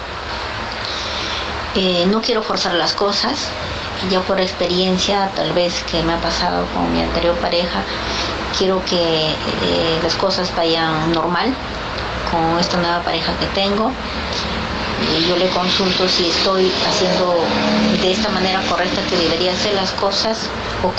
no 2.07 2.21
quiero 2.23 2.43
forzar 2.43 2.75
las 2.75 2.93
cosas, 2.95 3.49
yo 4.11 4.23
por 4.23 4.41
experiencia 4.41 5.31
tal 5.35 5.53
vez 5.53 5.83
que 5.91 6.03
me 6.03 6.15
ha 6.15 6.21
pasado 6.21 6.65
con 6.75 6.93
mi 6.93 7.03
anterior 7.03 7.35
pareja, 7.37 7.83
quiero 8.57 8.83
que 8.85 9.31
eh, 9.31 10.01
las 10.03 10.15
cosas 10.15 10.55
vayan 10.57 11.13
normal 11.13 11.53
con 12.31 12.59
esta 12.59 12.77
nueva 12.79 13.03
pareja 13.03 13.33
que 13.39 13.47
tengo. 13.47 13.93
yo 15.29 15.37
le 15.37 15.49
consulto 15.51 16.09
si 16.09 16.29
estoy 16.29 16.71
haciendo 16.89 17.45
de 18.03 18.13
esta 18.13 18.29
manera 18.31 18.61
correcta 18.69 19.01
que 19.09 19.17
debería 19.17 19.53
hacer 19.53 19.75
las 19.75 19.93
cosas 19.93 20.49
o, 20.83 20.93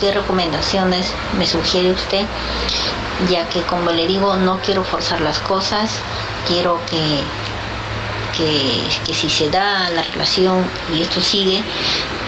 qué 0.00 0.12
recomendaciones 0.12 1.12
me 1.38 1.46
sugiere 1.46 1.92
usted, 1.92 2.24
ya 3.30 3.48
que 3.48 3.62
como 3.62 3.90
le 3.90 4.06
digo, 4.06 4.36
no 4.36 4.58
quiero 4.60 4.84
forzar 4.84 5.20
las 5.20 5.38
cosas, 5.40 5.90
quiero 6.46 6.80
que 6.90 7.22
que, 8.36 9.14
si 9.14 9.28
se 9.28 9.50
da 9.50 9.90
la 9.90 10.02
relación 10.02 10.64
y 10.94 11.02
esto 11.02 11.20
sigue, 11.20 11.62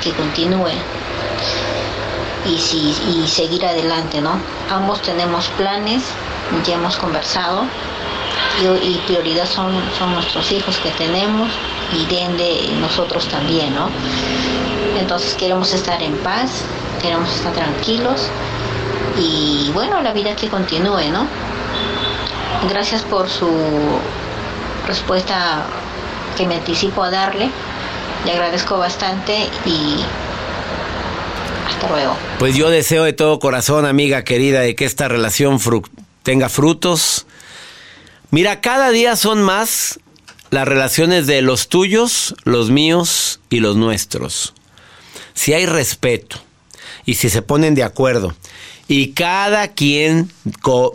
que 0.02 0.10
continúe 0.12 0.72
y, 2.46 2.58
si, 2.58 2.96
y 3.08 3.28
seguir 3.28 3.64
adelante, 3.64 4.20
¿no? 4.20 4.32
Ambos 4.70 5.02
tenemos 5.02 5.46
planes, 5.56 6.02
ya 6.66 6.74
hemos 6.74 6.96
conversado 6.96 7.64
y, 8.82 8.94
prioridad 9.06 9.46
son, 9.46 9.72
son 9.98 10.14
nuestros 10.14 10.50
hijos 10.52 10.76
que 10.78 10.90
tenemos 10.90 11.50
y 11.92 12.04
de 12.06 12.68
nosotros 12.80 13.26
también, 13.28 13.74
¿no? 13.74 13.88
Entonces 14.98 15.34
queremos 15.34 15.72
estar 15.72 16.02
en 16.02 16.16
paz, 16.18 16.62
queremos 17.00 17.30
estar 17.34 17.52
tranquilos 17.52 18.28
y 19.18 19.70
bueno, 19.72 20.00
la 20.02 20.12
vida 20.12 20.36
que 20.36 20.48
continúe, 20.48 21.10
¿no? 21.10 21.26
Gracias 22.68 23.02
por 23.02 23.28
su 23.28 23.48
respuesta 24.86 25.64
que 26.36 26.46
me 26.46 26.56
anticipo 26.56 27.02
a 27.02 27.10
darle. 27.10 27.50
Le 28.24 28.32
agradezco 28.32 28.76
bastante 28.76 29.48
y 29.64 30.00
hasta 31.66 31.88
luego. 31.88 32.16
Pues 32.38 32.54
yo 32.54 32.68
deseo 32.68 33.04
de 33.04 33.12
todo 33.12 33.38
corazón, 33.38 33.86
amiga 33.86 34.24
querida, 34.24 34.60
de 34.60 34.74
que 34.74 34.84
esta 34.84 35.08
relación 35.08 35.58
tenga 36.22 36.48
frutos. 36.48 37.26
Mira, 38.30 38.60
cada 38.60 38.90
día 38.90 39.16
son 39.16 39.42
más 39.42 39.98
las 40.50 40.66
relaciones 40.66 41.26
de 41.26 41.42
los 41.42 41.68
tuyos, 41.68 42.36
los 42.44 42.70
míos 42.70 43.40
y 43.50 43.58
los 43.58 43.74
nuestros. 43.76 44.54
Si 45.34 45.52
hay 45.52 45.66
respeto 45.66 46.36
y 47.04 47.14
si 47.14 47.28
se 47.28 47.42
ponen 47.42 47.74
de 47.74 47.82
acuerdo 47.82 48.34
y 48.86 49.12
cada 49.12 49.68
quien 49.68 50.30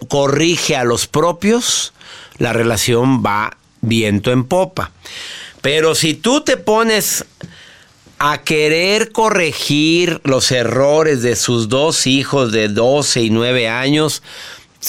corrige 0.08 0.78
a 0.78 0.86
los 0.86 1.08
propios, 1.08 1.94
la 2.38 2.54
relación 2.54 3.22
va 3.22 3.58
viento 3.82 4.32
en 4.32 4.46
popa. 4.46 4.92
Pero 5.62 5.94
si 5.94 6.14
tú 6.14 6.42
te 6.42 6.56
pones 6.56 7.26
a 8.18 8.44
querer 8.44 9.12
corregir 9.12 10.22
los 10.24 10.52
errores 10.52 11.22
de 11.22 11.36
sus 11.36 11.68
dos 11.68 12.08
hijos 12.08 12.54
de 12.54 12.70
12 12.70 13.24
y 13.24 13.30
9 13.30 13.68
años, 13.68 14.24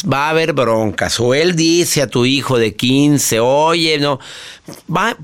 va 0.05 0.27
a 0.27 0.31
haber 0.31 0.53
broncas. 0.53 1.21
O 1.21 1.35
él 1.35 1.57
dice 1.57 2.03
a 2.03 2.09
tu 2.09 2.25
hijo 2.27 2.59
de 2.59 2.75
15, 2.75 3.41
oye, 3.41 3.99
no, 3.99 4.19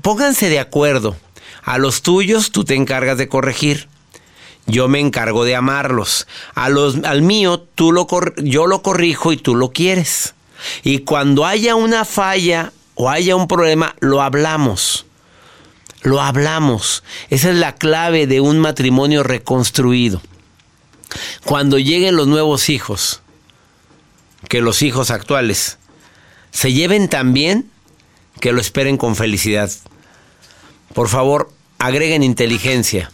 pónganse 0.01 0.49
de 0.49 0.59
acuerdo. 0.59 1.15
A 1.63 1.77
los 1.77 2.01
tuyos 2.01 2.51
tú 2.51 2.63
te 2.63 2.75
encargas 2.75 3.17
de 3.17 3.27
corregir. 3.27 3.87
Yo 4.65 4.87
me 4.87 4.99
encargo 4.99 5.43
de 5.43 5.55
amarlos. 5.55 6.27
A 6.55 6.69
los, 6.69 7.03
al 7.03 7.21
mío 7.21 7.59
tú 7.59 7.91
lo, 7.91 8.07
yo 8.37 8.67
lo 8.67 8.81
corrijo 8.81 9.31
y 9.31 9.37
tú 9.37 9.55
lo 9.55 9.71
quieres. 9.71 10.35
Y 10.83 10.99
cuando 10.99 11.45
haya 11.45 11.75
una 11.75 12.05
falla 12.05 12.71
o 12.95 13.09
haya 13.09 13.35
un 13.35 13.47
problema, 13.47 13.95
lo 13.99 14.21
hablamos. 14.21 15.05
Lo 16.01 16.21
hablamos. 16.21 17.03
Esa 17.29 17.49
es 17.49 17.55
la 17.55 17.75
clave 17.75 18.27
de 18.27 18.41
un 18.41 18.59
matrimonio 18.59 19.23
reconstruido. 19.23 20.21
Cuando 21.45 21.77
lleguen 21.77 22.15
los 22.15 22.27
nuevos 22.27 22.69
hijos, 22.69 23.22
que 24.49 24.61
los 24.61 24.81
hijos 24.81 25.11
actuales 25.11 25.77
se 26.51 26.73
lleven 26.73 27.09
tan 27.09 27.33
bien 27.33 27.69
que 28.39 28.51
lo 28.51 28.61
esperen 28.61 28.97
con 28.97 29.15
felicidad. 29.15 29.71
Por 30.93 31.09
favor, 31.09 31.51
agreguen 31.79 32.23
inteligencia. 32.23 33.11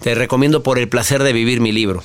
Te 0.00 0.14
recomiendo 0.14 0.62
por 0.62 0.78
el 0.78 0.88
placer 0.88 1.22
de 1.22 1.32
vivir 1.32 1.60
mi 1.60 1.72
libro. 1.72 2.02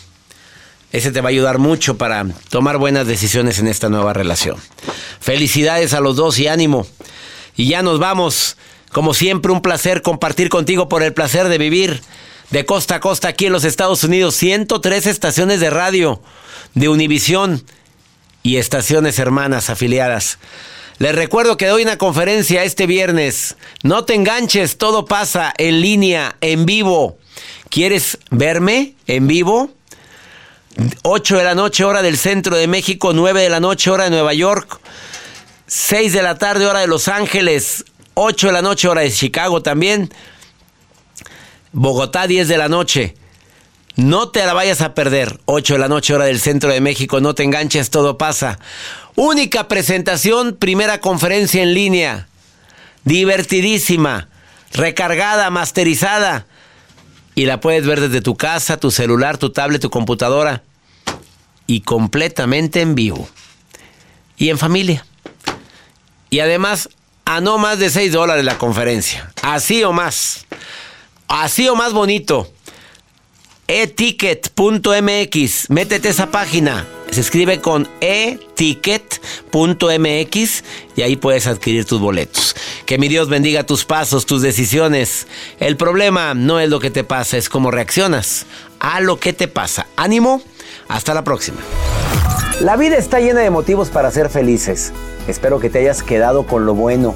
Ese 0.92 1.12
te 1.12 1.22
va 1.22 1.30
a 1.30 1.32
ayudar 1.32 1.58
mucho 1.58 1.98
para 1.98 2.26
tomar 2.50 2.78
buenas 2.78 3.08
decisiones 3.08 3.60
en 3.60 3.68
esta 3.68 3.90
nueva 3.90 4.14
relación. 4.14 4.58
Felicidades 5.20 5.94
a 5.94 6.00
los 6.00 6.16
dos 6.16 6.40
y 6.40 6.48
ánimo. 6.48 6.86
Y 7.56 7.68
ya 7.68 7.82
nos 7.82 8.00
vamos. 8.00 8.58
Como 8.92 9.14
siempre, 9.14 9.52
un 9.52 9.62
placer 9.62 10.02
compartir 10.02 10.50
contigo 10.50 10.88
por 10.88 11.04
el 11.04 11.14
placer 11.14 11.50
de 11.50 11.58
vivir 11.58 12.02
de 12.52 12.66
costa 12.66 12.96
a 12.96 13.00
costa 13.00 13.30
aquí 13.30 13.48
en 13.48 13.54
los 13.54 13.64
Estados 13.64 14.04
Unidos. 14.04 14.36
103 14.36 15.08
estaciones 15.08 15.60
de 15.60 15.70
radio 15.70 16.22
de 16.76 16.90
Univisión 16.90 17.64
y 18.46 18.58
estaciones 18.58 19.18
hermanas 19.18 19.72
afiliadas. 19.72 20.38
Les 21.00 21.16
recuerdo 21.16 21.58
que 21.58 21.66
doy 21.66 21.82
una 21.82 21.98
conferencia 21.98 22.64
este 22.64 22.86
viernes. 22.86 23.56
No 23.82 24.06
te 24.06 24.14
enganches, 24.14 24.78
todo 24.78 25.06
pasa 25.06 25.52
en 25.58 25.82
línea, 25.82 26.36
en 26.42 26.68
vivo. 26.68 27.18
¿Quieres 27.70 28.20
verme 28.30 28.94
en 29.08 29.26
vivo? 29.26 29.72
8 31.02 31.38
de 31.40 31.44
la 31.44 31.56
noche 31.56 31.86
hora 31.86 32.04
del 32.04 32.18
centro 32.18 32.56
de 32.56 32.68
México, 32.68 33.14
9 33.14 33.42
de 33.42 33.50
la 33.50 33.60
noche 33.60 33.90
hora 33.90 34.04
de 34.04 34.12
Nueva 34.12 34.36
York. 34.36 34.80
6 35.66 36.14
de 36.14 36.22
la 36.22 36.38
tarde 36.38 36.68
hora 36.68 36.82
de 36.82 36.88
Los 36.88 37.08
Ángeles, 37.08 37.84
8 38.14 38.46
de 38.46 38.54
la 38.54 38.62
noche 38.62 38.88
hora 38.88 39.02
de 39.02 39.12
Chicago 39.12 39.64
también. 39.64 40.14
Bogotá 41.72 42.28
10 42.28 42.48
de 42.48 42.58
la 42.60 42.70
noche. 42.70 43.16
No 43.96 44.30
te 44.30 44.46
la 44.46 44.54
vayas 44.54 44.82
a 44.82 44.94
perder. 44.94 45.40
8 45.46 45.74
de 45.74 45.80
la 45.80 45.88
noche 45.88 46.14
hora 46.14 46.26
del 46.26 46.40
centro 46.40 46.70
de 46.70 46.82
México. 46.82 47.22
No 47.22 47.34
te 47.34 47.44
enganches, 47.44 47.90
todo 47.90 48.18
pasa. 48.18 48.60
Única 49.16 49.68
presentación, 49.68 50.56
primera 50.56 51.00
conferencia 51.00 51.64
en 51.64 51.74
línea. 51.74 52.28
Divertidísima, 53.06 54.28
recargada, 54.74 55.50
masterizada. 55.50 56.46
Y 57.36 57.46
la 57.46 57.62
puedes 57.62 57.86
ver 57.86 58.02
desde 58.02 58.22
tu 58.22 58.36
casa, 58.36 58.78
tu 58.78 58.92
celular, 58.92 59.38
tu 59.38 59.52
tablet, 59.52 59.82
tu 59.82 59.90
computadora. 59.90 60.64
Y 61.68 61.82
completamente 61.82 62.82
en 62.82 62.96
vivo. 62.96 63.30
Y 64.38 64.50
en 64.50 64.58
familia. 64.58 65.06
Y 66.30 66.42
además, 66.42 66.90
a 67.24 67.40
no 67.40 67.58
más 67.58 67.80
de 67.80 67.90
6 67.90 68.12
dólares 68.12 68.44
la 68.44 68.58
conferencia. 68.58 69.32
Así 69.42 69.84
o 69.84 69.94
más. 69.94 70.46
Así 71.28 71.68
o 71.70 71.76
más 71.76 71.94
bonito. 71.94 72.52
eticket.mx. 73.68 75.70
Métete 75.70 76.10
esa 76.10 76.32
página. 76.32 76.88
Se 77.12 77.22
escribe 77.22 77.62
con 77.62 77.88
eticket.mx 78.02 79.20
y 80.96 81.02
ahí 81.02 81.16
puedes 81.16 81.48
adquirir 81.48 81.86
tus 81.86 82.00
boletos. 82.00 82.56
Que 82.86 82.98
mi 82.98 83.08
Dios 83.08 83.30
bendiga 83.30 83.64
tus 83.64 83.86
pasos, 83.86 84.26
tus 84.26 84.42
decisiones. 84.42 85.28
El 85.60 85.78
problema 85.78 86.34
no 86.34 86.60
es 86.60 86.70
lo 86.70 86.80
que 86.80 86.92
te 86.92 87.04
pasa, 87.04 87.38
es 87.38 87.50
cómo 87.50 87.72
reaccionas 87.72 88.46
a 88.80 89.00
lo 89.00 89.20
que 89.20 89.34
te 89.34 89.48
pasa. 89.48 89.88
Ánimo, 89.96 90.42
hasta 90.88 91.14
la 91.14 91.24
próxima. 91.24 91.60
La 92.62 92.78
vida 92.78 92.98
está 92.98 93.20
llena 93.20 93.42
de 93.42 93.50
motivos 93.50 93.90
para 93.90 94.12
ser 94.12 94.30
felices. 94.30 94.94
Espero 95.28 95.60
que 95.60 95.70
te 95.70 95.80
hayas 95.80 96.04
quedado 96.04 96.46
con 96.46 96.66
lo 96.66 96.74
bueno 96.74 97.16